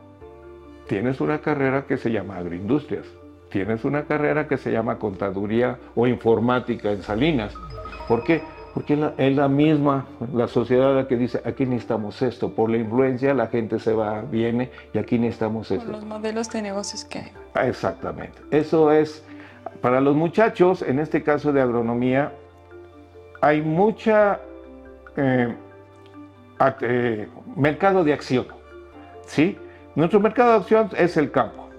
Tienes 0.89 1.21
una 1.21 1.39
carrera 1.39 1.85
que 1.85 1.95
se 1.95 2.11
llama 2.11 2.35
agroindustrias. 2.35 3.05
Tienes 3.49 3.85
una 3.85 4.03
carrera 4.03 4.45
que 4.49 4.57
se 4.57 4.73
llama 4.73 4.99
contaduría 4.99 5.79
o 5.95 6.05
informática 6.05 6.91
en 6.91 7.01
Salinas. 7.01 7.53
¿Por 8.09 8.25
qué? 8.25 8.41
Porque 8.73 8.93
es 9.17 9.35
la, 9.35 9.47
misma, 9.47 10.05
la 10.33 10.49
sociedad 10.49 10.93
la 10.93 11.07
que 11.07 11.15
dice, 11.15 11.41
aquí 11.45 11.65
necesitamos 11.65 12.21
esto. 12.21 12.53
Por 12.53 12.69
la 12.69 12.77
influencia 12.77 13.33
la 13.33 13.47
gente 13.47 13.79
se 13.79 13.93
va, 13.93 14.21
viene 14.21 14.69
y 14.93 14.97
aquí 14.97 15.17
necesitamos 15.17 15.71
esto. 15.71 15.85
Por 15.85 15.95
los 15.95 16.05
modelos 16.05 16.49
de 16.49 16.61
negocios 16.61 17.05
que 17.05 17.19
hay. 17.19 17.31
Exactamente. 17.65 18.37
Eso 18.51 18.91
es, 18.91 19.23
para 19.81 20.01
los 20.01 20.15
muchachos, 20.15 20.81
en 20.81 20.99
este 20.99 21.23
caso 21.23 21.51
de 21.53 21.61
agronomía, 21.61 22.31
hay 23.41 23.61
mucha 23.61 24.39
eh, 25.15 25.55
eh, 26.81 27.27
mercado 27.55 28.03
de 28.03 28.13
acción. 28.13 28.47
¿sí? 29.25 29.57
Nuestro 29.95 30.19
mercado 30.19 30.51
de 30.51 30.57
acción 30.57 30.89
es 30.97 31.17
el 31.17 31.31
campo. 31.31 31.69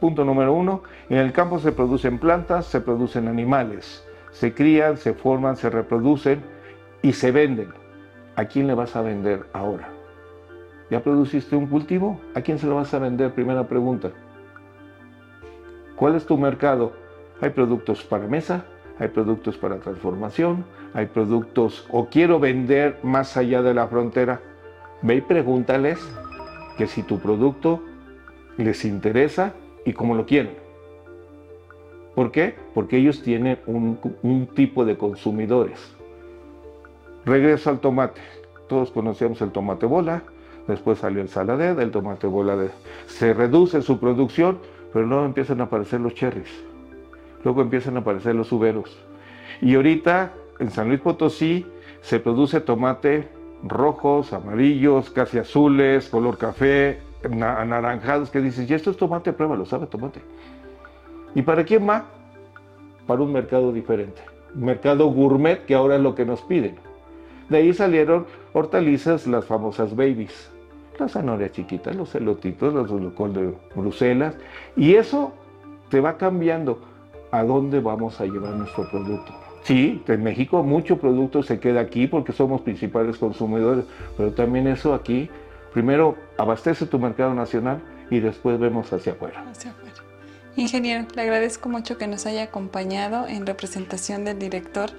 Punto 0.00 0.24
número 0.24 0.52
uno, 0.52 0.82
en 1.08 1.18
el 1.18 1.32
campo 1.32 1.58
se 1.58 1.72
producen 1.72 2.18
plantas, 2.18 2.66
se 2.66 2.80
producen 2.80 3.26
animales 3.26 4.04
se 4.38 4.54
crían, 4.54 4.96
se 4.96 5.14
forman, 5.14 5.56
se 5.56 5.70
reproducen 5.70 6.42
y 7.02 7.12
se 7.12 7.32
venden. 7.32 7.70
¿A 8.36 8.44
quién 8.44 8.66
le 8.66 8.74
vas 8.74 8.94
a 8.94 9.02
vender 9.02 9.46
ahora? 9.52 9.88
¿Ya 10.90 11.02
produciste 11.02 11.56
un 11.56 11.66
cultivo? 11.66 12.20
¿A 12.34 12.40
quién 12.40 12.58
se 12.58 12.66
lo 12.66 12.76
vas 12.76 12.94
a 12.94 12.98
vender? 12.98 13.32
Primera 13.32 13.66
pregunta. 13.66 14.10
¿Cuál 15.98 16.14
es 16.14 16.26
tu 16.26 16.38
mercado? 16.38 16.92
Hay 17.40 17.50
productos 17.50 18.04
para 18.04 18.28
mesa, 18.28 18.64
hay 19.00 19.08
productos 19.08 19.56
para 19.56 19.78
transformación, 19.78 20.64
hay 20.94 21.06
productos 21.06 21.86
o 21.90 22.06
quiero 22.06 22.38
vender 22.38 22.98
más 23.02 23.36
allá 23.36 23.62
de 23.62 23.74
la 23.74 23.88
frontera. 23.88 24.40
Ve 25.02 25.16
y 25.16 25.20
pregúntales 25.20 25.98
que 26.76 26.86
si 26.86 27.02
tu 27.02 27.18
producto 27.18 27.82
les 28.56 28.84
interesa 28.84 29.54
y 29.84 29.92
cómo 29.92 30.14
lo 30.14 30.24
quieren. 30.24 30.54
¿Por 32.14 32.30
qué? 32.30 32.54
Porque 32.74 32.98
ellos 32.98 33.22
tienen 33.22 33.58
un, 33.66 34.46
tipo 34.54 34.84
de 34.84 34.96
consumidores. 34.96 35.94
Regreso 37.24 37.70
al 37.70 37.80
tomate. 37.80 38.20
Todos 38.68 38.90
conocemos 38.90 39.40
el 39.40 39.50
tomate 39.50 39.86
bola, 39.86 40.22
después 40.66 40.98
salió 40.98 41.22
el 41.22 41.28
saladé, 41.28 41.70
el 41.80 41.90
tomate 41.90 42.26
bola 42.26 42.56
se 43.06 43.34
reduce 43.34 43.82
su 43.82 43.98
producción, 43.98 44.58
pero 44.92 45.06
luego 45.06 45.24
empiezan 45.24 45.60
a 45.60 45.64
aparecer 45.64 46.00
los 46.00 46.14
cherries, 46.14 46.50
luego 47.44 47.62
empiezan 47.62 47.96
a 47.96 48.00
aparecer 48.00 48.34
los 48.34 48.50
uberos. 48.52 48.98
Y 49.60 49.74
ahorita 49.74 50.32
en 50.58 50.70
San 50.70 50.88
Luis 50.88 51.00
Potosí 51.00 51.66
se 52.00 52.20
produce 52.20 52.60
tomate 52.60 53.28
rojos, 53.62 54.32
amarillos, 54.32 55.10
casi 55.10 55.38
azules, 55.38 56.08
color 56.08 56.38
café, 56.38 57.00
anaranjados, 57.22 58.30
que 58.30 58.40
dices, 58.40 58.70
y 58.70 58.74
esto 58.74 58.90
es 58.90 58.96
tomate, 58.96 59.32
pruébalo, 59.32 59.66
sabe 59.66 59.86
tomate. 59.86 60.20
¿Y 61.34 61.42
para 61.42 61.64
quién 61.64 61.88
va? 61.88 62.06
Para 63.06 63.22
un 63.22 63.32
mercado 63.32 63.72
diferente. 63.72 64.20
Un 64.54 64.64
mercado 64.64 65.06
gourmet 65.06 65.64
que 65.64 65.74
ahora 65.74 65.96
es 65.96 66.02
lo 66.02 66.14
que 66.14 66.24
nos 66.24 66.40
piden. 66.42 66.76
De 67.48 67.58
ahí 67.58 67.72
salieron 67.72 68.26
hortalizas, 68.52 69.26
las 69.26 69.44
famosas 69.44 69.94
babies. 69.96 70.50
Las 70.98 71.12
zanahorias 71.12 71.52
chiquitas, 71.52 71.94
los 71.94 72.14
elotitos, 72.14 72.74
los 72.74 72.90
de 73.34 73.54
Bruselas. 73.74 74.34
Y 74.76 74.94
eso 74.94 75.32
te 75.90 76.00
va 76.00 76.16
cambiando 76.16 76.80
a 77.30 77.44
dónde 77.44 77.80
vamos 77.80 78.20
a 78.20 78.24
llevar 78.24 78.54
nuestro 78.54 78.88
producto. 78.90 79.32
Sí, 79.62 80.02
en 80.06 80.22
México 80.22 80.62
mucho 80.62 80.98
producto 80.98 81.42
se 81.42 81.60
queda 81.60 81.80
aquí 81.80 82.06
porque 82.06 82.32
somos 82.32 82.62
principales 82.62 83.18
consumidores, 83.18 83.84
pero 84.16 84.32
también 84.32 84.66
eso 84.66 84.94
aquí, 84.94 85.28
primero 85.72 86.16
abastece 86.38 86.86
tu 86.86 86.98
mercado 86.98 87.34
nacional 87.34 87.82
y 88.10 88.20
después 88.20 88.58
vemos 88.58 88.92
hacia 88.92 89.12
afuera. 89.12 89.44
Hacia 89.50 89.70
afuera. 89.70 89.94
Ingeniero, 90.56 91.06
le 91.14 91.22
agradezco 91.22 91.68
mucho 91.68 91.98
que 91.98 92.08
nos 92.08 92.26
haya 92.26 92.44
acompañado 92.44 93.28
en 93.28 93.46
representación 93.46 94.24
del 94.24 94.38
director 94.38 94.90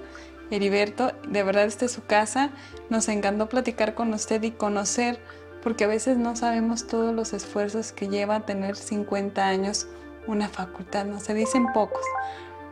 Heriberto. 0.50 1.12
De 1.28 1.42
verdad, 1.42 1.64
esta 1.64 1.84
es 1.84 1.92
su 1.92 2.04
casa. 2.04 2.50
Nos 2.88 3.08
encantó 3.08 3.48
platicar 3.48 3.94
con 3.94 4.14
usted 4.14 4.42
y 4.42 4.52
conocer, 4.52 5.18
porque 5.62 5.84
a 5.84 5.88
veces 5.88 6.16
no 6.16 6.36
sabemos 6.36 6.86
todos 6.86 7.14
los 7.14 7.32
esfuerzos 7.32 7.92
que 7.92 8.08
lleva 8.08 8.40
tener 8.40 8.76
50 8.76 9.46
años 9.46 9.88
una 10.26 10.48
facultad. 10.48 11.04
No 11.06 11.20
se 11.20 11.34
dicen 11.34 11.66
pocos, 11.72 12.04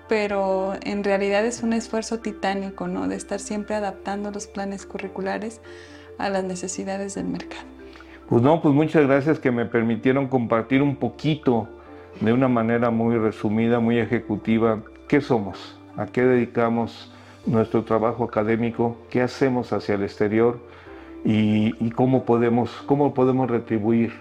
pero 0.08 0.74
en 0.82 1.04
realidad 1.04 1.44
es 1.44 1.62
un 1.62 1.72
esfuerzo 1.72 2.18
titánico, 2.18 2.88
¿no? 2.88 3.08
De 3.08 3.16
estar 3.16 3.40
siempre 3.40 3.76
adaptando 3.76 4.30
los 4.30 4.46
planes 4.46 4.86
curriculares 4.86 5.60
a 6.18 6.28
las 6.30 6.44
necesidades 6.44 7.14
del 7.14 7.26
mercado. 7.26 7.64
Pues 8.28 8.42
no, 8.42 8.60
pues 8.60 8.74
muchas 8.74 9.06
gracias 9.06 9.38
que 9.38 9.50
me 9.50 9.64
permitieron 9.64 10.28
compartir 10.28 10.82
un 10.82 10.96
poquito 10.96 11.68
de 12.20 12.32
una 12.32 12.48
manera 12.48 12.90
muy 12.90 13.16
resumida, 13.16 13.80
muy 13.80 13.98
ejecutiva, 13.98 14.82
¿qué 15.08 15.20
somos? 15.20 15.78
¿A 15.96 16.06
qué 16.06 16.22
dedicamos 16.22 17.12
nuestro 17.46 17.84
trabajo 17.84 18.24
académico? 18.24 18.98
¿Qué 19.08 19.22
hacemos 19.22 19.72
hacia 19.72 19.94
el 19.94 20.02
exterior? 20.02 20.58
¿Y, 21.24 21.90
cómo, 21.90 22.24
podemos, 22.24 22.70
cómo 22.86 23.12
podemos 23.12 23.50
retribuir 23.50 24.12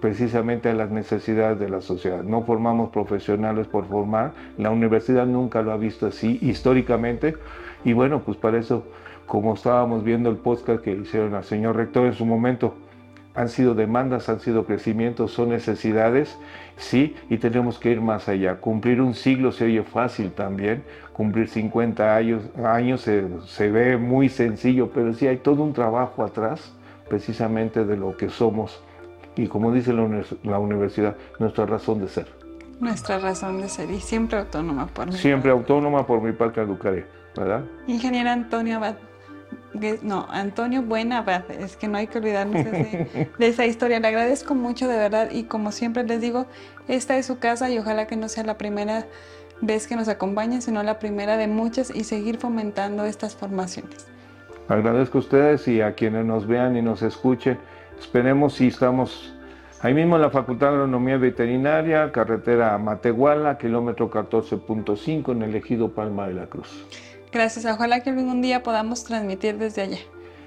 precisamente 0.00 0.68
a 0.68 0.74
las 0.74 0.90
necesidades 0.90 1.58
de 1.58 1.68
la 1.68 1.80
sociedad. 1.80 2.22
No 2.22 2.42
formamos 2.42 2.90
profesionales 2.90 3.66
por 3.66 3.86
formar, 3.86 4.32
la 4.58 4.70
universidad 4.70 5.26
nunca 5.26 5.62
lo 5.62 5.72
ha 5.72 5.76
visto 5.76 6.06
así 6.06 6.38
históricamente 6.40 7.34
y 7.84 7.92
bueno, 7.92 8.20
pues 8.20 8.36
para 8.36 8.58
eso, 8.58 8.84
como 9.26 9.54
estábamos 9.54 10.04
viendo 10.04 10.30
el 10.30 10.36
podcast 10.36 10.82
que 10.82 10.92
hicieron 10.92 11.34
al 11.34 11.44
señor 11.44 11.76
rector 11.76 12.06
en 12.06 12.14
su 12.14 12.24
momento, 12.24 12.74
han 13.34 13.48
sido 13.48 13.74
demandas, 13.74 14.28
han 14.28 14.40
sido 14.40 14.64
crecimientos, 14.66 15.32
son 15.32 15.50
necesidades, 15.50 16.38
sí, 16.76 17.16
y 17.30 17.38
tenemos 17.38 17.78
que 17.78 17.90
ir 17.90 18.00
más 18.00 18.28
allá. 18.28 18.56
Cumplir 18.56 19.00
un 19.00 19.14
siglo 19.14 19.52
se 19.52 19.64
oye 19.64 19.82
fácil 19.82 20.32
también, 20.32 20.82
cumplir 21.12 21.48
50 21.48 22.16
años, 22.16 22.42
años 22.64 23.00
se, 23.02 23.24
se 23.46 23.70
ve 23.70 23.96
muy 23.96 24.28
sencillo, 24.28 24.90
pero 24.92 25.12
sí 25.14 25.26
hay 25.26 25.38
todo 25.38 25.62
un 25.62 25.72
trabajo 25.72 26.24
atrás 26.24 26.74
precisamente 27.08 27.84
de 27.84 27.96
lo 27.96 28.16
que 28.16 28.28
somos 28.28 28.82
y 29.36 29.46
como 29.46 29.72
dice 29.72 29.92
la, 29.92 30.58
universidad, 30.58 31.16
nuestra 31.38 31.66
razón 31.66 32.00
de 32.00 32.08
ser. 32.08 32.26
Nuestra 32.80 33.18
razón 33.18 33.60
de 33.60 33.68
ser 33.68 33.90
y 33.90 34.00
siempre 34.00 34.38
autónoma 34.38 34.86
por 34.86 35.06
mi 35.06 35.12
Siempre 35.12 35.50
autónoma 35.50 36.06
por 36.06 36.20
mi 36.20 36.32
parte 36.32 36.60
educaré, 36.60 37.06
¿verdad? 37.36 37.64
Ingeniero 37.86 38.30
Antonio 38.30 38.76
Abad, 38.76 38.96
no, 40.02 40.26
Antonio 40.30 40.82
Buenabad, 40.82 41.50
es 41.50 41.76
que 41.76 41.88
no 41.88 41.98
hay 41.98 42.06
que 42.06 42.18
olvidarnos 42.18 42.64
de, 42.64 43.28
esa 43.38 43.66
historia. 43.66 44.00
Le 44.00 44.08
agradezco 44.08 44.54
mucho 44.54 44.88
de 44.88 44.96
verdad 44.96 45.30
y 45.30 45.44
como 45.44 45.72
siempre 45.72 46.04
les 46.04 46.20
digo, 46.20 46.46
esta 46.88 47.16
es 47.16 47.26
su 47.26 47.38
casa 47.38 47.70
y 47.70 47.78
ojalá 47.78 48.06
que 48.06 48.16
no 48.16 48.28
sea 48.28 48.44
la 48.44 48.58
primera 48.58 49.06
vez 49.60 49.86
que 49.86 49.96
nos 49.96 50.08
acompañen, 50.08 50.62
sino 50.62 50.82
la 50.82 50.98
primera 50.98 51.36
de 51.36 51.46
muchas 51.46 51.94
y 51.94 52.04
seguir 52.04 52.38
fomentando 52.38 53.04
estas 53.04 53.34
formaciones. 53.34 54.06
Agradezco 54.68 55.18
a 55.18 55.20
ustedes 55.20 55.68
y 55.68 55.80
a 55.80 55.94
quienes 55.94 56.24
nos 56.24 56.46
vean 56.46 56.76
y 56.76 56.82
nos 56.82 57.02
escuchen. 57.02 57.58
Esperemos 57.98 58.54
si 58.54 58.68
estamos 58.68 59.34
ahí 59.80 59.94
mismo 59.94 60.16
en 60.16 60.22
la 60.22 60.30
Facultad 60.30 60.68
de 60.68 60.74
Agronomía 60.74 61.18
Veterinaria, 61.18 62.10
carretera 62.12 62.76
Matehuala, 62.78 63.58
kilómetro 63.58 64.10
14.5 64.10 65.32
en 65.32 65.42
el 65.42 65.54
ejido 65.54 65.90
Palma 65.90 66.26
de 66.26 66.34
la 66.34 66.46
Cruz. 66.46 66.86
Gracias, 67.32 67.64
ojalá 67.64 68.00
que 68.00 68.10
algún 68.10 68.42
día 68.42 68.62
podamos 68.62 69.04
transmitir 69.04 69.56
desde 69.56 69.82
allá. 69.82 69.98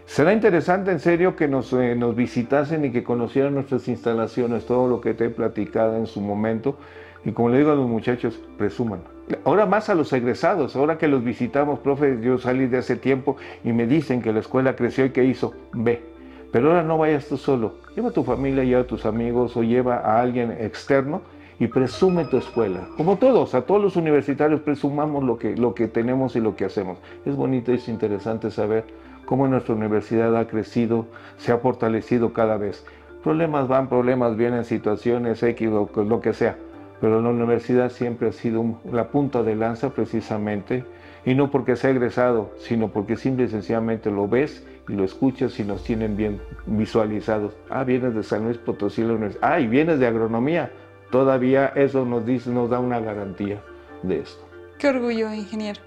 Será 0.06 0.34
interesante 0.34 0.92
en 0.92 1.00
serio 1.00 1.36
que 1.36 1.48
nos, 1.48 1.74
eh, 1.74 1.96
nos 1.96 2.16
visitasen 2.16 2.86
y 2.86 2.92
que 2.92 3.04
conocieran 3.04 3.56
nuestras 3.56 3.88
instalaciones, 3.88 4.68
todo 4.68 4.88
lo 4.88 5.02
que 5.02 5.16
te 5.16 5.26
he 5.26 5.30
platicado 5.30 5.98
en 5.98 6.06
su 6.06 6.22
momento. 6.22 6.78
Y 7.26 7.32
como 7.32 7.50
le 7.50 7.58
digo 7.58 7.72
a 7.72 7.76
los 7.76 7.90
muchachos, 7.90 8.40
presuman. 8.56 9.02
Ahora 9.44 9.66
más 9.66 9.90
a 9.90 9.96
los 9.96 10.14
egresados, 10.14 10.76
ahora 10.76 11.00
que 11.00 11.08
los 11.08 11.24
visitamos, 11.24 11.80
profe, 11.80 12.20
yo 12.22 12.38
salí 12.38 12.68
de 12.68 12.78
hace 12.78 12.96
tiempo 12.96 13.38
y 13.64 13.74
me 13.74 13.88
dicen 13.88 14.22
que 14.22 14.32
la 14.32 14.42
escuela 14.42 14.76
creció 14.76 15.06
y 15.06 15.10
que 15.10 15.24
hizo, 15.24 15.56
ve, 15.74 16.04
pero 16.52 16.70
ahora 16.70 16.84
no 16.84 17.00
vayas 17.00 17.26
tú 17.26 17.38
solo, 17.38 17.80
lleva 17.96 18.10
a 18.10 18.12
tu 18.12 18.24
familia, 18.24 18.64
lleva 18.64 18.82
a 18.82 18.88
tus 18.88 19.08
amigos 19.08 19.58
o 19.58 19.64
lleva 19.64 19.96
a 19.96 20.22
alguien 20.22 20.52
externo 20.52 21.24
y 21.60 21.68
presume 21.68 22.26
tu 22.26 22.38
escuela. 22.38 22.88
Como 22.98 23.18
todos, 23.18 23.56
a 23.56 23.62
todos 23.62 23.82
los 23.82 23.96
universitarios 23.96 24.62
presumamos 24.62 25.24
lo 25.24 25.38
que, 25.38 25.56
lo 25.56 25.74
que 25.74 25.88
tenemos 25.88 26.36
y 26.36 26.42
lo 26.42 26.56
que 26.56 26.66
hacemos. 26.66 26.98
Es 27.26 27.36
bonito 27.36 27.72
y 27.72 27.76
es 27.76 27.88
interesante 27.88 28.52
saber 28.52 28.84
cómo 29.26 29.48
nuestra 29.48 29.76
universidad 29.76 30.36
ha 30.38 30.48
crecido, 30.48 31.06
se 31.38 31.52
ha 31.52 31.58
fortalecido 31.58 32.34
cada 32.34 32.58
vez. 32.58 32.86
Problemas 33.24 33.68
van, 33.68 33.90
problemas 33.90 34.38
vienen, 34.38 34.66
situaciones 34.66 35.42
X, 35.42 35.70
lo, 35.70 35.90
lo 36.04 36.22
que 36.22 36.34
sea. 36.34 36.58
Pero 37.02 37.22
la 37.22 37.30
universidad 37.30 37.90
siempre 37.90 38.30
ha 38.30 38.32
sido 38.32 38.80
la 38.92 39.10
punta 39.10 39.44
de 39.44 39.56
lanza 39.56 39.90
precisamente, 39.90 40.86
y 41.26 41.34
no 41.34 41.50
porque 41.50 41.76
sea 41.76 41.90
egresado, 41.90 42.52
sino 42.60 42.90
porque 42.90 43.18
simple 43.18 43.46
y 43.46 43.48
sencillamente 43.48 44.12
lo 44.12 44.28
ves 44.28 44.66
y 44.88 44.94
lo 44.94 45.04
escuchas 45.04 45.60
y 45.60 45.64
nos 45.64 45.84
tienen 45.84 46.16
bien 46.16 46.40
visualizados. 46.68 47.54
Ah, 47.70 47.84
vienes 47.84 48.14
de 48.14 48.22
San 48.22 48.46
Luis 48.46 48.58
Potosí, 48.58 49.02
la 49.02 49.14
universidad. 49.14 49.54
Ah, 49.54 49.60
y 49.60 49.68
vienes 49.68 50.00
de 50.00 50.06
agronomía. 50.06 50.72
Todavía 51.16 51.72
eso 51.76 52.04
nos 52.04 52.26
dice, 52.26 52.50
nos 52.50 52.70
da 52.70 52.78
una 52.78 53.00
garantía 53.00 53.64
de 54.04 54.20
esto. 54.20 54.46
Qué 54.78 54.90
orgullo, 54.90 55.34
ingeniero. 55.34 55.80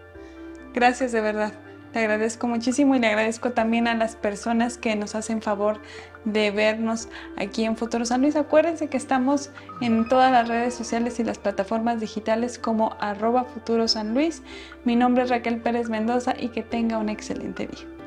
Gracias 0.72 1.12
de 1.12 1.20
verdad. 1.20 1.52
Le 1.92 2.00
agradezco 2.00 2.46
muchísimo 2.46 2.94
y 2.94 2.98
le 2.98 3.08
agradezco 3.08 3.50
también 3.50 3.88
a 3.88 3.94
las 3.94 4.16
personas 4.16 4.78
que 4.78 4.96
nos 4.96 5.14
hacen 5.14 5.42
favor 5.42 5.82
de 6.24 6.50
vernos 6.50 7.10
aquí 7.36 7.66
en 7.66 7.76
Futuro 7.76 8.06
San 8.06 8.22
Luis. 8.22 8.36
Acuérdense 8.36 8.88
que 8.88 8.96
estamos 8.96 9.50
en 9.82 10.08
todas 10.08 10.32
las 10.32 10.48
redes 10.48 10.72
sociales 10.72 11.20
y 11.20 11.24
las 11.24 11.36
plataformas 11.36 12.00
digitales 12.00 12.58
como 12.58 12.96
arroba 12.98 13.44
Futuro 13.44 13.86
San 13.86 14.14
Luis. 14.14 14.42
Mi 14.86 14.96
nombre 14.96 15.24
es 15.24 15.28
Raquel 15.28 15.60
Pérez 15.60 15.90
Mendoza 15.90 16.36
y 16.38 16.48
que 16.48 16.62
tenga 16.62 16.96
un 16.96 17.10
excelente 17.10 17.66
día. 17.66 17.97